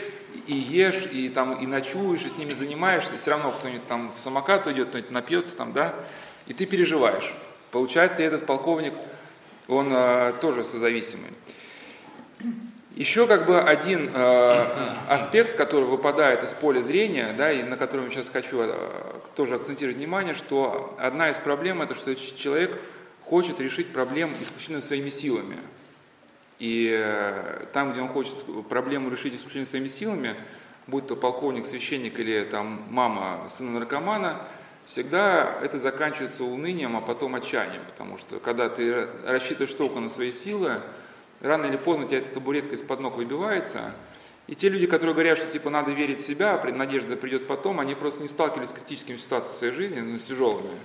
и 0.47 0.55
ешь, 0.55 1.07
и 1.11 1.29
там 1.29 1.55
и 1.55 1.67
ночуешь, 1.67 2.25
и 2.25 2.29
с 2.29 2.37
ними 2.37 2.53
занимаешься, 2.53 3.17
все 3.17 3.31
равно 3.31 3.53
кто-нибудь 3.53 3.87
там 3.87 4.13
в 4.15 4.19
самокат 4.19 4.67
уйдет, 4.67 4.89
кто-нибудь 4.89 5.11
напьется 5.11 5.57
там, 5.57 5.73
да, 5.73 5.95
и 6.47 6.53
ты 6.53 6.67
переживаешь. 6.67 7.33
Получается, 7.71 8.23
этот 8.23 8.47
полковник, 8.47 8.95
он 9.69 9.89
э, 9.93 10.35
тоже 10.41 10.63
созависимый. 10.65 11.31
Еще 12.95 13.27
как 13.27 13.47
бы 13.47 13.61
один 13.61 14.09
э, 14.15 14.67
аспект, 15.09 15.57
который 15.57 15.85
выпадает 15.85 16.45
из 16.45 16.55
поля 16.55 16.81
зрения, 16.81 17.35
да, 17.37 17.51
и 17.51 17.65
на 17.65 17.77
котором 17.77 18.05
я 18.05 18.11
сейчас 18.11 18.31
хочу 18.31 18.61
э, 18.61 18.75
тоже 19.35 19.57
акцентировать 19.57 19.97
внимание, 19.97 20.35
что 20.35 20.97
одна 21.01 21.31
из 21.31 21.37
проблем 21.39 21.83
это, 21.83 21.97
что 21.97 22.15
человек 22.15 22.79
хочет 23.25 23.59
решить 23.59 23.93
проблему 23.93 24.37
исключительно 24.41 24.81
своими 24.81 25.09
силами. 25.09 25.59
И 26.59 26.91
э, 26.93 27.67
там, 27.73 27.93
где 27.93 28.01
он 28.01 28.09
хочет 28.09 28.35
проблему 28.69 29.11
решить 29.11 29.35
исключительно 29.35 29.67
своими 29.67 29.89
силами, 29.89 30.37
будь 30.87 31.07
то 31.07 31.17
полковник, 31.17 31.67
священник 31.67 32.19
или 32.19 32.45
там 32.45 32.85
мама 32.91 33.47
сына 33.49 33.79
наркомана, 33.79 34.47
всегда 34.87 35.59
это 35.63 35.79
заканчивается 35.79 36.45
унынием, 36.45 36.97
а 36.97 37.01
потом 37.01 37.35
отчаянием, 37.35 37.83
потому 37.87 38.19
что 38.19 38.39
когда 38.39 38.69
ты 38.69 39.09
рассчитываешь 39.27 39.75
только 39.75 40.01
на 40.01 40.09
свои 40.09 40.33
силы, 40.33 40.81
рано 41.41 41.67
или 41.67 41.77
поздно 41.77 42.07
тебя 42.07 42.19
эта 42.19 42.31
табуретка 42.31 42.75
из-под 42.75 43.01
ног 43.01 43.17
выбивается, 43.17 43.93
и 44.47 44.55
те 44.55 44.69
люди, 44.69 44.87
которые 44.87 45.15
говорят, 45.15 45.39
что 45.39 45.51
типа 45.51 45.71
надо 45.71 45.93
верить 45.93 46.19
в 46.19 46.27
себя, 46.27 46.59
надежда 46.59 47.17
придет 47.17 47.47
потом, 47.47 47.81
они 47.81 47.95
просто 47.95 48.21
не 48.21 48.29
сталкивались 48.29 48.71
с 48.71 48.73
критическими 48.73 49.17
ситуациями 49.17 49.55
в 49.55 49.59
своей 49.59 49.73
жизни, 49.73 50.01
ну, 50.01 50.19
с 50.19 50.23
тяжелыми. 50.23 50.79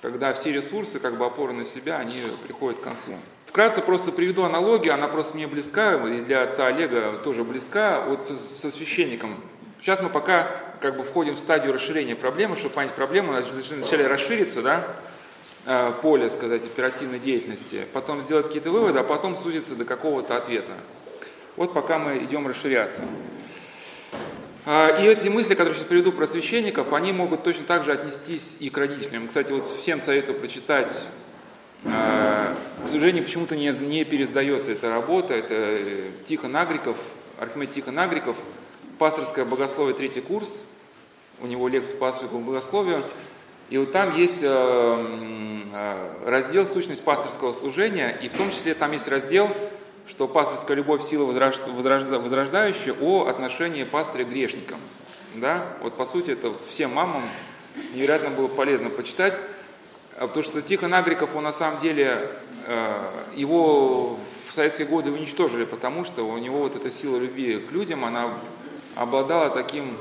когда 0.00 0.32
все 0.32 0.50
ресурсы, 0.50 0.98
как 0.98 1.18
бы 1.18 1.26
опоры 1.26 1.52
на 1.52 1.64
себя, 1.64 1.98
они 1.98 2.22
приходят 2.42 2.80
к 2.80 2.82
концу. 2.82 3.12
Вкратце 3.52 3.82
просто 3.82 4.12
приведу 4.12 4.44
аналогию, 4.44 4.94
она 4.94 5.08
просто 5.08 5.34
мне 5.34 5.46
близка, 5.46 5.92
и 6.08 6.22
для 6.22 6.42
отца 6.42 6.68
Олега 6.68 7.18
тоже 7.22 7.44
близка, 7.44 8.00
вот 8.08 8.22
со, 8.22 8.38
со 8.38 8.70
священником. 8.70 9.36
Сейчас 9.78 10.00
мы 10.00 10.08
пока 10.08 10.50
как 10.80 10.96
бы 10.96 11.02
входим 11.02 11.34
в 11.34 11.38
стадию 11.38 11.74
расширения 11.74 12.16
проблемы, 12.16 12.56
чтобы 12.56 12.76
понять 12.76 12.94
проблему, 12.94 13.34
вначале 13.34 14.06
расшириться, 14.06 14.62
да, 14.62 14.86
э, 15.66 15.92
поле, 16.00 16.30
сказать, 16.30 16.64
оперативной 16.64 17.18
деятельности, 17.18 17.84
потом 17.92 18.22
сделать 18.22 18.46
какие-то 18.46 18.70
выводы, 18.70 19.00
а 19.00 19.04
потом 19.04 19.36
сузиться 19.36 19.76
до 19.76 19.84
какого-то 19.84 20.34
ответа. 20.38 20.72
Вот 21.56 21.74
пока 21.74 21.98
мы 21.98 22.16
идем 22.24 22.48
расширяться. 22.48 23.02
А, 24.64 24.88
и 24.98 25.04
эти 25.06 25.28
мысли, 25.28 25.54
которые 25.54 25.74
сейчас 25.74 25.88
приведу 25.88 26.12
про 26.12 26.26
священников, 26.26 26.94
они 26.94 27.12
могут 27.12 27.42
точно 27.42 27.66
так 27.66 27.84
же 27.84 27.92
отнестись 27.92 28.56
и 28.60 28.70
к 28.70 28.78
родителям. 28.78 29.28
Кстати, 29.28 29.52
вот 29.52 29.66
всем 29.66 30.00
советую 30.00 30.38
прочитать 30.38 31.04
к 31.84 32.86
сожалению, 32.86 33.24
почему-то 33.24 33.56
не, 33.56 33.68
не 33.70 34.04
пересдается 34.04 34.72
эта 34.72 34.90
работа. 34.90 35.34
Это 35.34 35.54
э, 35.54 36.10
Тихон 36.24 36.56
Агриков, 36.56 36.96
Архимед 37.38 37.72
Тихон 37.72 37.98
Агриков, 37.98 38.36
пасторское 38.98 39.44
богословие, 39.44 39.94
третий 39.94 40.20
курс. 40.20 40.60
У 41.40 41.46
него 41.46 41.68
лекция 41.68 41.96
по 41.96 42.12
богословию. 42.12 43.02
И 43.70 43.78
вот 43.78 43.90
там 43.90 44.16
есть 44.16 44.42
э, 44.42 44.46
э, 45.72 46.28
раздел 46.28 46.66
«Сущность 46.66 47.02
пасторского 47.02 47.52
служения», 47.52 48.10
и 48.22 48.28
в 48.28 48.34
том 48.34 48.50
числе 48.50 48.74
там 48.74 48.92
есть 48.92 49.08
раздел, 49.08 49.50
что 50.06 50.28
пасторская 50.28 50.76
любовь– 50.76 51.02
сила 51.04 51.24
возрождающая 51.24 52.94
о 53.00 53.26
отношении 53.26 53.84
пастыря 53.84 54.24
к 54.24 54.28
грешникам. 54.28 54.78
Да? 55.34 55.66
Вот 55.82 55.96
по 55.96 56.04
сути 56.04 56.32
это 56.32 56.52
всем 56.68 56.92
мамам 56.92 57.24
невероятно 57.94 58.30
было 58.30 58.48
полезно 58.48 58.90
почитать. 58.90 59.40
А 60.22 60.28
потому 60.28 60.44
что 60.44 60.62
Тихон 60.62 60.94
Агриков, 60.94 61.34
он 61.34 61.42
на 61.42 61.52
самом 61.52 61.80
деле, 61.80 62.30
э, 62.68 63.08
его 63.34 64.20
в 64.48 64.52
советские 64.52 64.86
годы 64.86 65.10
уничтожили, 65.10 65.64
потому 65.64 66.04
что 66.04 66.22
у 66.22 66.38
него 66.38 66.58
вот 66.58 66.76
эта 66.76 66.92
сила 66.92 67.16
любви 67.16 67.58
к 67.58 67.72
людям, 67.72 68.04
она 68.04 68.38
обладала 68.94 69.50
таким 69.50 69.96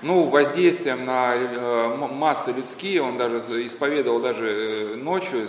ну, 0.00 0.22
воздействием 0.22 1.04
на 1.04 1.34
э, 1.34 1.88
массы 2.10 2.52
людские, 2.52 3.02
он 3.02 3.18
даже 3.18 3.36
исповедовал 3.66 4.18
даже 4.20 4.46
э, 4.46 4.94
ночью, 4.94 5.46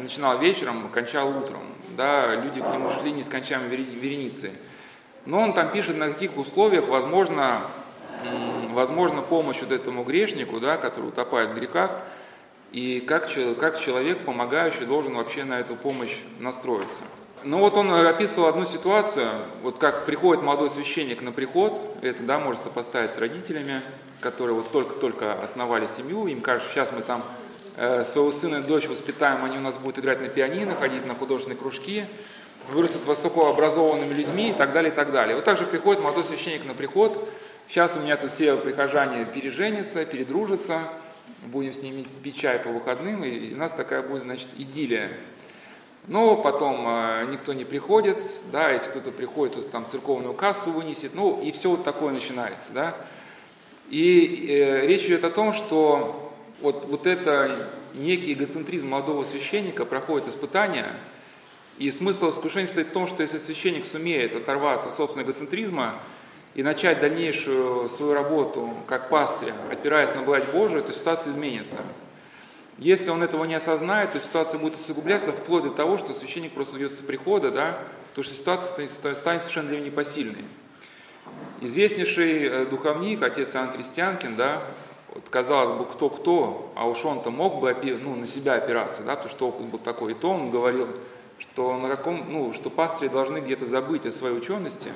начинал 0.00 0.38
вечером, 0.38 0.90
кончал 0.90 1.36
утром, 1.36 1.64
да, 1.96 2.36
люди 2.36 2.60
к 2.60 2.68
нему 2.68 2.88
шли 2.88 3.10
нескончаемой 3.10 3.68
вереницей. 3.68 4.52
Но 5.26 5.40
он 5.40 5.54
там 5.54 5.72
пишет, 5.72 5.96
на 5.96 6.12
каких 6.12 6.36
условиях 6.36 6.86
возможно 6.86 7.62
возможно, 8.70 9.22
помощь 9.22 9.60
вот 9.60 9.72
этому 9.72 10.04
грешнику, 10.04 10.60
да, 10.60 10.76
который 10.76 11.08
утопает 11.08 11.50
в 11.50 11.54
грехах, 11.54 11.90
и 12.72 13.00
как, 13.00 13.28
как 13.58 13.80
человек, 13.80 14.24
помогающий, 14.24 14.86
должен 14.86 15.14
вообще 15.14 15.44
на 15.44 15.60
эту 15.60 15.76
помощь 15.76 16.18
настроиться. 16.38 17.02
Ну 17.44 17.58
вот 17.58 17.76
он 17.76 17.92
описывал 17.92 18.48
одну 18.48 18.64
ситуацию, 18.64 19.28
вот 19.62 19.78
как 19.78 20.06
приходит 20.06 20.44
молодой 20.44 20.70
священник 20.70 21.22
на 21.22 21.32
приход, 21.32 21.84
это, 22.00 22.22
да, 22.22 22.38
можно 22.38 22.62
сопоставить 22.62 23.10
с 23.10 23.18
родителями, 23.18 23.82
которые 24.20 24.54
вот 24.54 24.70
только-только 24.70 25.42
основали 25.42 25.86
семью, 25.86 26.28
им 26.28 26.40
кажется, 26.40 26.72
сейчас 26.72 26.92
мы 26.92 27.00
там 27.00 27.24
э, 27.76 28.04
своего 28.04 28.30
сына 28.30 28.56
и 28.56 28.62
дочь 28.62 28.86
воспитаем, 28.86 29.44
они 29.44 29.58
у 29.58 29.60
нас 29.60 29.76
будут 29.76 29.98
играть 29.98 30.20
на 30.20 30.28
пианино, 30.28 30.76
ходить 30.76 31.04
на 31.04 31.16
художественные 31.16 31.58
кружки, 31.58 32.04
вырастут 32.70 33.04
высокообразованными 33.06 34.14
людьми 34.14 34.50
и 34.50 34.52
так 34.52 34.72
далее, 34.72 34.92
и 34.92 34.94
так 34.94 35.10
далее. 35.10 35.34
Вот 35.34 35.44
также 35.44 35.66
приходит 35.66 36.00
молодой 36.00 36.22
священник 36.22 36.64
на 36.64 36.74
приход, 36.74 37.28
Сейчас 37.68 37.96
у 37.96 38.00
меня 38.00 38.16
тут 38.16 38.32
все 38.32 38.56
прихожане 38.56 39.24
переженятся, 39.24 40.04
передружатся, 40.04 40.80
будем 41.46 41.72
с 41.72 41.82
ними 41.82 42.04
пить 42.22 42.38
чай 42.38 42.58
по 42.58 42.70
выходным, 42.70 43.24
и 43.24 43.54
у 43.54 43.56
нас 43.56 43.72
такая 43.72 44.02
будет, 44.02 44.22
значит, 44.22 44.48
идиллия. 44.56 45.10
Но 46.08 46.36
потом 46.36 46.84
э, 46.86 47.26
никто 47.30 47.52
не 47.52 47.64
приходит, 47.64 48.20
да, 48.50 48.70
если 48.70 48.90
кто-то 48.90 49.12
приходит, 49.12 49.54
то 49.54 49.62
там 49.62 49.86
церковную 49.86 50.34
кассу 50.34 50.72
вынесет, 50.72 51.14
ну 51.14 51.40
и 51.40 51.52
все 51.52 51.70
вот 51.70 51.84
такое 51.84 52.12
начинается, 52.12 52.72
да. 52.72 52.96
И 53.88 54.46
э, 54.48 54.86
речь 54.86 55.04
идет 55.04 55.22
о 55.24 55.30
том, 55.30 55.52
что 55.52 56.32
вот, 56.60 56.86
вот 56.86 57.06
это 57.06 57.70
некий 57.94 58.32
эгоцентризм 58.32 58.88
молодого 58.88 59.22
священника 59.22 59.84
проходит 59.84 60.28
испытания, 60.28 60.86
и 61.78 61.90
смысл 61.90 62.30
искушения 62.30 62.66
стоит 62.66 62.88
в 62.88 62.92
том, 62.92 63.06
что 63.06 63.22
если 63.22 63.38
священник 63.38 63.86
сумеет 63.86 64.34
оторваться 64.34 64.88
от 64.88 64.94
собственного 64.94 65.26
эгоцентризма, 65.26 66.00
и 66.54 66.62
начать 66.62 67.00
дальнейшую 67.00 67.88
свою 67.88 68.12
работу 68.12 68.70
как 68.86 69.08
пастыря, 69.08 69.54
опираясь 69.70 70.14
на 70.14 70.22
благодать 70.22 70.52
Божию, 70.52 70.82
то 70.82 70.92
ситуация 70.92 71.32
изменится. 71.32 71.80
Если 72.78 73.10
он 73.10 73.22
этого 73.22 73.44
не 73.44 73.54
осознает, 73.54 74.12
то 74.12 74.20
ситуация 74.20 74.58
будет 74.58 74.76
усугубляться 74.76 75.32
вплоть 75.32 75.64
до 75.64 75.70
того, 75.70 75.98
что 75.98 76.14
священник 76.14 76.52
просто 76.52 76.74
уйдет 76.74 76.92
с 76.92 77.00
прихода, 77.00 77.50
да, 77.50 77.78
то 78.14 78.22
что 78.22 78.34
ситуация 78.34 78.86
станет 78.86 79.42
совершенно 79.42 79.68
для 79.68 79.78
него 79.78 79.86
непосильной. 79.86 80.44
Известнейший 81.60 82.44
э, 82.44 82.66
духовник, 82.66 83.22
отец 83.22 83.54
Иоанн 83.54 83.72
Крестьянкин, 83.72 84.36
да, 84.36 84.62
вот, 85.14 85.28
казалось 85.28 85.70
бы, 85.78 85.84
кто-кто, 85.86 86.72
а 86.74 86.88
уж 86.88 87.04
он-то 87.04 87.30
мог 87.30 87.60
бы 87.60 87.74
ну, 88.02 88.16
на 88.16 88.26
себя 88.26 88.54
опираться, 88.54 89.02
да, 89.02 89.14
потому 89.14 89.30
что 89.30 89.48
опыт 89.48 89.66
был 89.66 89.78
такой. 89.78 90.12
И 90.12 90.14
то 90.14 90.30
он 90.30 90.50
говорил, 90.50 90.88
что, 91.38 91.76
на 91.78 91.88
каком, 91.88 92.32
ну, 92.32 92.52
что 92.52 92.70
пастыри 92.70 93.08
должны 93.08 93.38
где-то 93.38 93.66
забыть 93.66 94.06
о 94.06 94.12
своей 94.12 94.36
учености, 94.36 94.90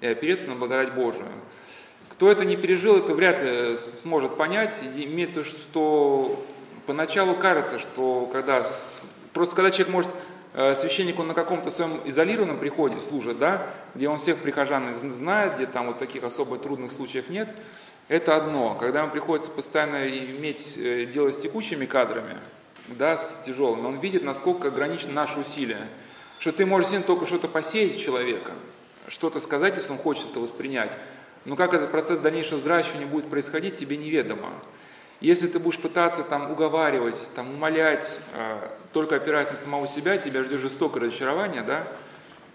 и 0.00 0.06
опереться 0.06 0.48
на 0.48 0.54
благодать 0.54 0.94
Божию. 0.94 1.28
Кто 2.10 2.30
это 2.30 2.44
не 2.44 2.56
пережил, 2.56 2.98
это 2.98 3.14
вряд 3.14 3.42
ли 3.42 3.76
сможет 3.76 4.36
понять. 4.36 4.74
Имеется, 4.94 5.44
что 5.44 6.44
поначалу 6.86 7.34
кажется, 7.36 7.78
что 7.78 8.28
когда, 8.32 8.66
просто 9.32 9.54
когда 9.54 9.70
человек 9.70 9.92
может, 9.92 10.10
э, 10.54 10.74
священник, 10.74 11.18
он 11.18 11.28
на 11.28 11.34
каком-то 11.34 11.70
своем 11.70 12.00
изолированном 12.04 12.58
приходе 12.58 12.98
служит, 12.98 13.38
да, 13.38 13.66
где 13.94 14.08
он 14.08 14.18
всех 14.18 14.38
прихожан 14.38 14.94
знает, 14.94 15.56
где 15.56 15.66
там 15.66 15.86
вот 15.86 15.98
таких 15.98 16.24
особо 16.24 16.58
трудных 16.58 16.90
случаев 16.92 17.28
нет, 17.28 17.54
это 18.08 18.36
одно. 18.36 18.74
Когда 18.74 19.02
ему 19.02 19.10
приходится 19.10 19.50
постоянно 19.50 20.08
иметь 20.08 20.74
э, 20.76 21.04
дело 21.04 21.30
с 21.30 21.40
текущими 21.40 21.86
кадрами, 21.86 22.36
да, 22.88 23.16
с 23.16 23.42
тяжелыми, 23.44 23.86
он 23.86 24.00
видит, 24.00 24.24
насколько 24.24 24.68
ограничены 24.68 25.12
наши 25.12 25.38
усилия. 25.38 25.88
Что 26.38 26.52
ты 26.52 26.64
можешь 26.64 26.90
только 27.04 27.26
что-то 27.26 27.48
посеять 27.48 27.96
в 27.96 28.00
человека, 28.00 28.52
что-то 29.08 29.40
сказать, 29.40 29.76
если 29.76 29.92
он 29.92 29.98
хочет 29.98 30.30
это 30.30 30.40
воспринять. 30.40 30.98
Но 31.44 31.56
как 31.56 31.74
этот 31.74 31.90
процесс 31.90 32.18
дальнейшего 32.18 32.58
взращивания 32.58 33.06
будет 33.06 33.30
происходить, 33.30 33.76
тебе 33.76 33.96
неведомо. 33.96 34.52
Если 35.20 35.48
ты 35.48 35.58
будешь 35.58 35.80
пытаться 35.80 36.22
там 36.22 36.50
уговаривать, 36.50 37.30
там 37.34 37.50
умолять, 37.50 38.18
э, 38.34 38.70
только 38.92 39.16
опираясь 39.16 39.50
на 39.50 39.56
самого 39.56 39.88
себя, 39.88 40.16
тебя 40.16 40.44
ждет 40.44 40.60
жестокое 40.60 41.04
разочарование, 41.04 41.62
да? 41.62 41.84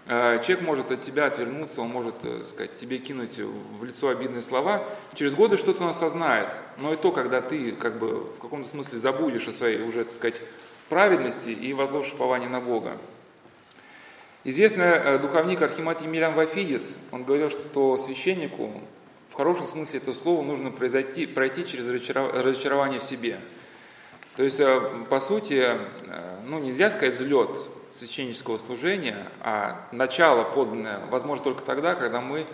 Э, 0.06 0.40
человек 0.42 0.62
может 0.62 0.90
от 0.90 1.02
тебя 1.02 1.26
отвернуться, 1.26 1.82
он 1.82 1.88
может, 1.88 2.24
э, 2.24 2.42
сказать, 2.44 2.74
тебе 2.74 2.98
кинуть 2.98 3.38
в 3.38 3.84
лицо 3.84 4.08
обидные 4.08 4.42
слова. 4.42 4.86
Через 5.14 5.34
годы 5.34 5.58
что-то 5.58 5.82
он 5.82 5.90
осознает. 5.90 6.54
Но 6.78 6.94
и 6.94 6.96
то, 6.96 7.12
когда 7.12 7.42
ты 7.42 7.72
как 7.72 7.98
бы 7.98 8.20
в 8.20 8.38
каком-то 8.38 8.68
смысле 8.68 8.98
забудешь 8.98 9.46
о 9.48 9.52
своей 9.52 9.82
уже, 9.82 10.04
так 10.04 10.12
сказать, 10.12 10.42
праведности 10.88 11.50
и 11.50 11.72
возложишь 11.74 12.14
упование 12.14 12.48
на 12.48 12.60
Бога. 12.60 12.98
Известный 14.46 14.84
э, 14.84 15.18
духовник 15.18 15.62
Архимат 15.62 16.02
Емельян 16.02 16.34
Вафидис, 16.34 16.98
он 17.12 17.24
говорил, 17.24 17.48
что 17.48 17.96
священнику 17.96 18.72
в 19.30 19.34
хорошем 19.34 19.66
смысле 19.66 20.00
этого 20.00 20.12
слова 20.12 20.42
нужно 20.42 20.70
произойти, 20.70 21.24
пройти 21.24 21.66
через 21.66 21.88
разочарование 21.88 23.00
в 23.00 23.02
себе. 23.02 23.40
То 24.36 24.42
есть, 24.42 24.60
э, 24.60 25.06
по 25.08 25.18
сути, 25.20 25.62
э, 25.64 26.40
ну, 26.46 26.58
нельзя 26.58 26.90
сказать 26.90 27.14
взлет 27.14 27.58
священнического 27.90 28.58
служения, 28.58 29.28
а 29.40 29.88
начало 29.92 30.44
подлинное 30.44 31.06
возможно 31.06 31.42
только 31.42 31.62
тогда, 31.62 31.94
когда 31.94 32.20
мы 32.20 32.46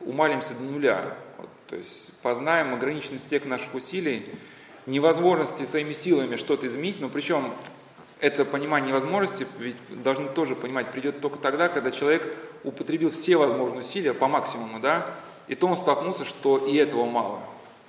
умалимся 0.00 0.54
до 0.54 0.64
нуля. 0.64 1.18
Вот, 1.36 1.50
то 1.66 1.76
есть 1.76 2.12
познаем 2.22 2.72
ограниченность 2.72 3.26
всех 3.26 3.44
наших 3.44 3.74
усилий, 3.74 4.26
невозможности 4.86 5.64
своими 5.64 5.92
силами 5.92 6.36
что-то 6.36 6.66
изменить, 6.66 6.98
но 6.98 7.10
причем 7.10 7.52
это 8.20 8.44
понимание 8.44 8.88
невозможности, 8.88 9.46
ведь 9.58 9.76
должны 9.88 10.28
тоже 10.28 10.54
понимать, 10.54 10.90
придет 10.90 11.20
только 11.20 11.38
тогда, 11.38 11.68
когда 11.68 11.90
человек 11.90 12.32
употребил 12.64 13.10
все 13.10 13.36
возможные 13.36 13.80
усилия 13.80 14.14
по 14.14 14.26
максимуму, 14.26 14.80
да, 14.80 15.14
и 15.48 15.54
то 15.54 15.66
он 15.66 15.76
столкнулся, 15.76 16.24
что 16.24 16.58
и 16.58 16.76
этого 16.76 17.04
мало. 17.04 17.40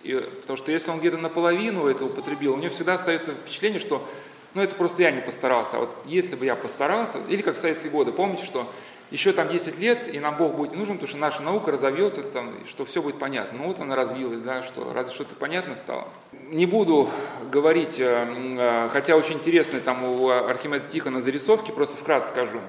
И, 0.04 0.14
потому 0.42 0.58
что 0.58 0.72
если 0.72 0.92
он 0.92 1.00
где-то 1.00 1.18
наполовину 1.18 1.88
это 1.88 2.06
употребил, 2.06 2.54
у 2.54 2.58
него 2.58 2.70
всегда 2.70 2.96
остается 2.96 3.34
впечатление, 3.34 3.80
что 3.80 4.06
ну 4.54 4.62
это 4.62 4.76
просто 4.76 5.04
я 5.04 5.12
не 5.12 5.22
постарался. 5.22 5.78
А 5.78 5.80
вот 5.82 5.90
если 6.06 6.36
бы 6.36 6.46
я 6.46 6.56
постарался, 6.56 7.20
или 7.28 7.42
как 7.42 7.56
в 7.56 7.58
советские 7.58 7.92
годы, 7.92 8.12
помните, 8.12 8.44
что 8.44 8.72
еще 9.10 9.32
там 9.32 9.48
10 9.48 9.80
лет, 9.80 10.14
и 10.14 10.20
нам 10.20 10.36
Бог 10.38 10.56
будет 10.56 10.72
не 10.72 10.78
нужен, 10.78 10.96
потому 10.96 11.10
что 11.10 11.18
наша 11.18 11.42
наука 11.42 11.72
разовьется, 11.72 12.24
там, 12.24 12.66
что 12.66 12.84
все 12.86 13.02
будет 13.02 13.20
понятно. 13.20 13.60
Ну 13.60 13.68
вот 13.68 13.80
она 13.80 13.96
развилась, 13.96 14.42
да, 14.42 14.64
что 14.64 14.92
разве 14.94 15.14
что-то 15.14 15.36
понятно 15.36 15.76
стало. 15.76 16.08
Не 16.32 16.66
буду 16.66 17.10
говорить, 17.50 18.00
э, 18.00 18.28
э, 18.28 18.90
хотя 18.90 19.16
очень 19.16 19.36
интересно 19.36 19.80
там 19.80 20.04
у 20.04 20.30
Архимеда 20.30 20.88
Тихона 20.88 21.22
зарисовки, 21.22 21.72
просто 21.72 21.98
вкратце 21.98 22.30
скажу. 22.30 22.60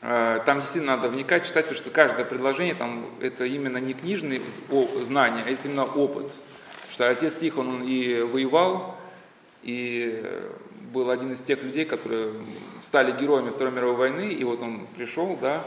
Э, 0.00 0.40
там 0.46 0.60
действительно 0.60 0.96
надо 0.96 1.08
вникать, 1.08 1.46
читать, 1.46 1.66
потому 1.66 1.78
что 1.78 1.90
каждое 1.90 2.24
предложение 2.24 2.74
там 2.74 3.06
это 3.20 3.44
именно 3.44 3.76
не 3.76 3.92
книжные 3.92 4.40
знания, 5.02 5.42
а 5.46 5.50
это 5.50 5.68
именно 5.68 5.84
опыт. 5.84 6.32
что 6.90 7.08
отец 7.08 7.36
Тихон, 7.36 7.68
он 7.68 7.82
и 7.84 8.22
воевал, 8.22 8.96
и 9.62 10.50
был 10.92 11.10
один 11.10 11.32
из 11.32 11.40
тех 11.40 11.62
людей, 11.62 11.84
которые 11.84 12.34
стали 12.82 13.18
героями 13.18 13.50
Второй 13.50 13.72
мировой 13.72 13.96
войны, 13.96 14.30
и 14.30 14.44
вот 14.44 14.60
он 14.60 14.86
пришел, 14.94 15.36
да, 15.40 15.64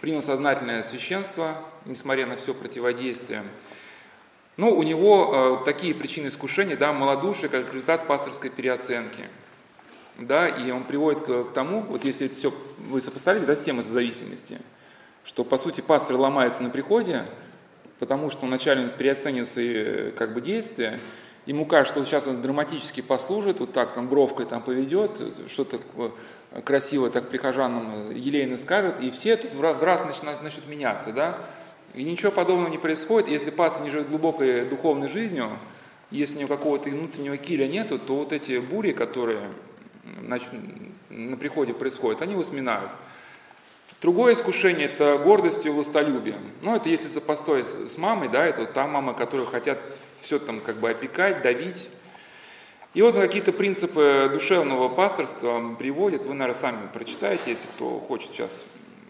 принял 0.00 0.22
сознательное 0.22 0.82
священство, 0.82 1.56
несмотря 1.86 2.26
на 2.26 2.36
все 2.36 2.54
противодействие. 2.54 3.42
Ну, 4.56 4.70
у 4.76 4.82
него 4.82 5.60
э, 5.62 5.64
такие 5.64 5.94
причины 5.94 6.28
искушения, 6.28 6.76
да, 6.76 6.92
малодушие, 6.92 7.48
как 7.48 7.72
результат 7.72 8.06
пасторской 8.06 8.50
переоценки. 8.50 9.24
Да, 10.18 10.48
и 10.48 10.70
он 10.70 10.84
приводит 10.84 11.22
к, 11.22 11.44
к 11.44 11.52
тому, 11.52 11.80
вот 11.80 12.04
если 12.04 12.26
это 12.26 12.34
все 12.34 12.52
вы 12.78 13.00
сопоставите, 13.00 13.46
да, 13.46 13.56
с 13.56 13.62
темой 13.62 13.84
зависимости, 13.84 14.58
что, 15.24 15.44
по 15.44 15.56
сути, 15.56 15.80
пастор 15.80 16.16
ломается 16.16 16.62
на 16.62 16.68
приходе, 16.68 17.24
потому 17.98 18.28
что 18.28 18.44
вначале 18.44 18.84
он 18.84 18.90
переоценивает 18.90 19.48
свои 19.48 19.72
э, 19.72 20.10
как 20.10 20.34
бы, 20.34 20.42
действия, 20.42 21.00
ему 21.46 21.66
кажется, 21.66 21.94
что 22.00 22.04
сейчас 22.04 22.26
он 22.26 22.42
драматически 22.42 23.00
послужит, 23.00 23.60
вот 23.60 23.72
так 23.72 23.92
там 23.92 24.08
бровкой 24.08 24.46
там 24.46 24.62
поведет, 24.62 25.20
что-то 25.48 25.78
э, 26.52 26.60
красиво 26.62 27.10
так 27.10 27.28
прихожанам 27.28 28.10
елейно 28.10 28.58
скажет, 28.58 29.00
и 29.00 29.10
все 29.10 29.36
тут 29.36 29.54
в 29.54 29.82
раз 29.82 30.04
начнут, 30.04 30.42
начнут 30.42 30.66
меняться, 30.68 31.12
да, 31.12 31.38
и 31.94 32.04
ничего 32.04 32.30
подобного 32.30 32.68
не 32.68 32.78
происходит. 32.78 33.28
Если 33.28 33.50
пастор 33.50 33.82
не 33.82 33.90
живет 33.90 34.08
глубокой 34.08 34.64
духовной 34.64 35.08
жизнью, 35.08 35.50
если 36.10 36.38
у 36.38 36.40
него 36.40 36.56
какого-то 36.56 36.88
внутреннего 36.90 37.36
киля 37.36 37.66
нету, 37.66 37.98
то 37.98 38.16
вот 38.16 38.32
эти 38.32 38.58
бури, 38.58 38.92
которые 38.92 39.40
значит, 40.24 40.50
на 41.08 41.36
приходе 41.36 41.72
происходят, 41.72 42.22
они 42.22 42.32
его 42.32 42.42
сминают. 42.42 42.90
Другое 44.00 44.32
искушение– 44.32 44.86
это 44.92 45.18
гордость 45.18 45.66
и 45.66 45.68
властолюбие. 45.68 46.38
Ну, 46.62 46.74
это 46.74 46.88
если 46.88 47.08
сопоставить 47.08 47.66
с 47.66 47.98
мамой, 47.98 48.28
да, 48.28 48.46
это 48.46 48.62
вот 48.62 48.72
та 48.72 48.86
мама, 48.86 49.12
которую 49.12 49.46
хотят 49.46 49.92
все 50.20 50.38
там 50.38 50.60
как 50.60 50.76
бы 50.76 50.90
опекать, 50.90 51.42
давить. 51.42 51.88
И 52.92 53.02
вот 53.02 53.14
какие-то 53.14 53.52
принципы 53.52 54.28
душевного 54.32 54.88
пасторства 54.88 55.74
приводят, 55.78 56.24
вы, 56.24 56.34
наверное, 56.34 56.58
сами 56.58 56.88
прочитаете, 56.92 57.50
если 57.50 57.68
кто 57.68 58.00
хочет 58.00 58.32
сейчас, 58.32 58.64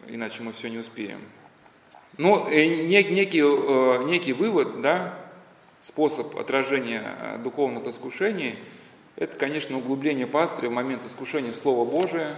иначе 0.07 0.43
мы 0.43 0.53
все 0.53 0.69
не 0.69 0.79
успеем. 0.79 1.21
Но 2.19 2.47
э, 2.47 2.67
некий, 2.67 3.41
э, 3.41 4.05
некий 4.05 4.35
вывод, 4.35 4.83
да, 4.83 5.15
способ 5.81 6.37
отражения 6.37 7.17
э, 7.19 7.39
духовных 7.39 7.87
искушений, 7.87 8.59
это, 9.17 9.39
конечно, 9.39 9.79
углубление 9.79 10.27
пастыря 10.27 10.69
в 10.69 10.73
момент 10.73 11.05
искушения 11.07 11.53
Слова 11.53 11.91
Божия, 11.91 12.37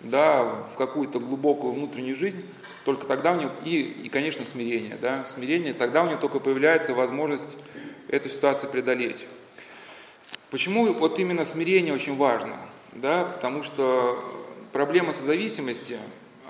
да, 0.00 0.42
в 0.72 0.76
какую-то 0.76 1.20
глубокую 1.20 1.72
внутреннюю 1.72 2.16
жизнь, 2.16 2.44
только 2.84 3.06
тогда 3.06 3.32
у 3.32 3.40
него, 3.40 3.50
и, 3.64 3.80
и, 3.80 4.08
конечно, 4.08 4.44
смирение, 4.44 4.96
да, 5.00 5.24
смирение, 5.26 5.74
тогда 5.74 6.02
у 6.02 6.06
него 6.06 6.20
только 6.20 6.38
появляется 6.38 6.94
возможность 6.94 7.56
эту 8.08 8.28
ситуацию 8.28 8.70
преодолеть. 8.70 9.26
Почему 10.50 10.92
вот 10.92 11.18
именно 11.18 11.44
смирение 11.44 11.92
очень 11.92 12.16
важно? 12.16 12.56
Да, 12.92 13.24
потому 13.24 13.62
что 13.62 14.22
проблема 14.72 15.12
созависимости, 15.12 15.98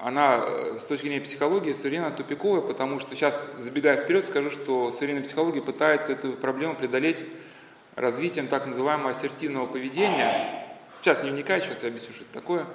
она 0.02 0.44
э, 0.44 0.76
с 0.78 0.84
точки 0.84 1.06
зрения 1.06 1.20
психологии 1.20 1.72
современно 1.72 2.10
тупиковая, 2.10 2.60
потому 2.60 2.98
что 2.98 3.14
сейчас, 3.14 3.50
забегая 3.56 3.96
вперед, 3.96 4.24
скажу, 4.24 4.50
что 4.50 4.90
современная 4.90 5.24
психология 5.24 5.62
пытается 5.62 6.12
эту 6.12 6.32
проблему 6.32 6.74
преодолеть 6.74 7.24
развитием 7.94 8.46
так 8.46 8.66
называемого 8.66 9.10
ассертивного 9.10 9.66
поведения. 9.66 10.66
Сейчас 11.00 11.22
не 11.22 11.30
вникаю, 11.30 11.62
сейчас 11.62 11.82
я 11.82 11.88
объясню, 11.88 12.12
что 12.12 12.24
это 12.24 12.34
такое. 12.34 12.66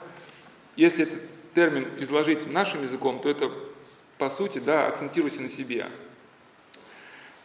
Если 0.76 1.04
этот 1.04 1.22
термин 1.54 1.88
изложить 2.00 2.48
нашим 2.52 2.84
языком, 2.84 3.20
то 3.20 3.30
это, 3.30 3.52
по 4.18 4.30
сути, 4.30 4.60
да, 4.60 4.88
акцентируйся 4.88 5.42
на 5.42 5.50
себе. 5.50 5.88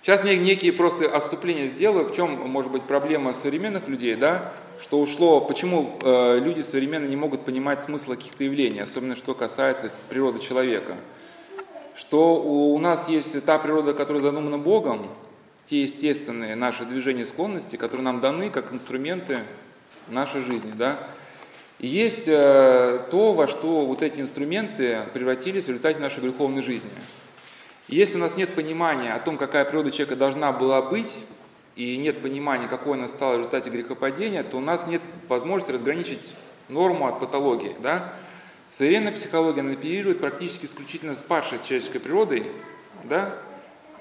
Сейчас 0.03 0.23
некие 0.23 0.73
просто 0.73 1.09
отступления 1.09 1.67
сделаю, 1.67 2.07
в 2.07 2.15
чем 2.15 2.49
может 2.49 2.71
быть 2.71 2.85
проблема 2.85 3.33
современных 3.33 3.89
людей, 3.89 4.15
да, 4.15 4.53
что 4.81 5.01
ушло, 5.01 5.41
почему 5.41 5.99
э, 6.01 6.39
люди 6.39 6.61
современно 6.61 7.07
не 7.07 7.17
могут 7.17 7.45
понимать 7.45 7.81
смысл 7.81 8.13
каких-то 8.13 8.45
явлений, 8.45 8.79
особенно 8.79 9.17
что 9.17 9.35
касается 9.35 9.91
природы 10.09 10.39
человека. 10.39 10.97
Что 11.97 12.37
у, 12.37 12.75
у 12.75 12.79
нас 12.79 13.09
есть 13.09 13.45
та 13.45 13.59
природа, 13.59 13.95
которая 13.95 14.23
задумана 14.23 14.59
Богом, 14.59 15.09
те 15.67 15.83
естественные 15.83 16.55
наши 16.55 16.85
движения 16.85 17.27
склонности, 17.27 17.75
которые 17.75 18.05
нам 18.05 18.21
даны 18.21 18.51
как 18.51 18.73
инструменты 18.73 19.41
нашей 20.07 20.41
жизни, 20.41 20.73
да. 20.77 21.01
И 21.79 21.87
есть 21.87 22.27
э, 22.27 23.07
то, 23.11 23.35
во 23.35 23.47
что 23.47 23.85
вот 23.85 24.03
эти 24.03 24.21
инструменты 24.21 25.03
превратились 25.13 25.65
в 25.65 25.69
результате 25.69 26.01
нашей 26.01 26.23
греховной 26.23 26.63
жизни. 26.63 26.91
И 27.89 27.97
если 27.97 28.17
у 28.17 28.21
нас 28.21 28.37
нет 28.37 28.55
понимания 28.55 29.13
о 29.13 29.21
том, 29.21 29.37
какая 29.37 29.65
природа 29.65 29.91
человека 29.91 30.17
должна 30.17 30.53
была 30.53 30.81
быть, 30.83 31.25
и 31.77 31.99
нет 31.99 32.23
понимания, 32.23 32.69
какой 32.69 32.97
она 32.97 33.07
стала 33.07 33.35
в 33.35 33.39
результате 33.39 33.71
грехопадения, 33.71 34.43
то 34.43 34.57
у 34.57 34.61
нас 34.61 34.87
нет 34.87 35.03
возможности 35.29 35.73
разграничить 35.73 36.35
норму 36.69 37.07
от 37.07 37.21
патологии. 37.21 37.77
Да? 37.81 38.15
Современная 38.71 39.13
психология 39.13 39.61
она 39.61 39.73
оперирует 39.73 40.21
практически 40.21 40.65
исключительно 40.65 41.15
с 41.15 41.23
падшей 41.23 41.59
человеческой 41.63 41.99
природой, 41.99 42.51
да? 43.05 43.37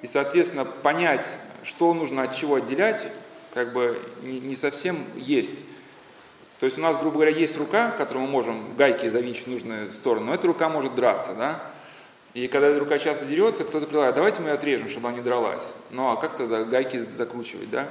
и, 0.02 0.08
соответственно, 0.08 0.64
понять, 0.64 1.38
что 1.64 1.94
нужно 1.94 2.24
от 2.24 2.36
чего 2.36 2.56
отделять, 2.56 3.12
как 3.54 3.74
бы 3.74 4.02
не, 4.24 4.40
не 4.40 4.56
совсем 4.56 5.06
есть. 5.18 5.66
То 6.60 6.66
есть 6.66 6.78
у 6.78 6.82
нас, 6.82 6.98
грубо 6.98 7.16
говоря, 7.16 7.32
есть 7.32 7.58
рука, 7.58 7.92
которой 7.92 8.20
мы 8.20 8.28
можем 8.28 8.76
гайки 8.76 9.10
завинчить 9.10 9.46
в 9.46 9.52
нужную 9.52 9.92
сторону, 9.92 10.28
но 10.28 10.34
эта 10.34 10.48
рука 10.48 10.70
может 10.70 10.96
драться, 10.96 11.34
да? 11.34 11.72
И 12.34 12.48
когда 12.48 12.68
эта 12.68 12.80
рука 12.80 12.98
часто 12.98 13.26
дерется, 13.26 13.64
кто-то 13.64 13.86
предлагает, 13.86 14.16
давайте 14.16 14.42
мы 14.42 14.50
ее 14.50 14.56
отрежем, 14.56 14.90
чтобы 14.90 15.08
она 15.08 15.18
не 15.18 15.24
дралась. 15.24 15.74
Ну 15.92 16.10
а 16.12 16.18
как 16.18 16.36
тогда 16.36 16.64
гайки 16.64 16.98
закручивать, 16.98 17.70
да? 17.70 17.90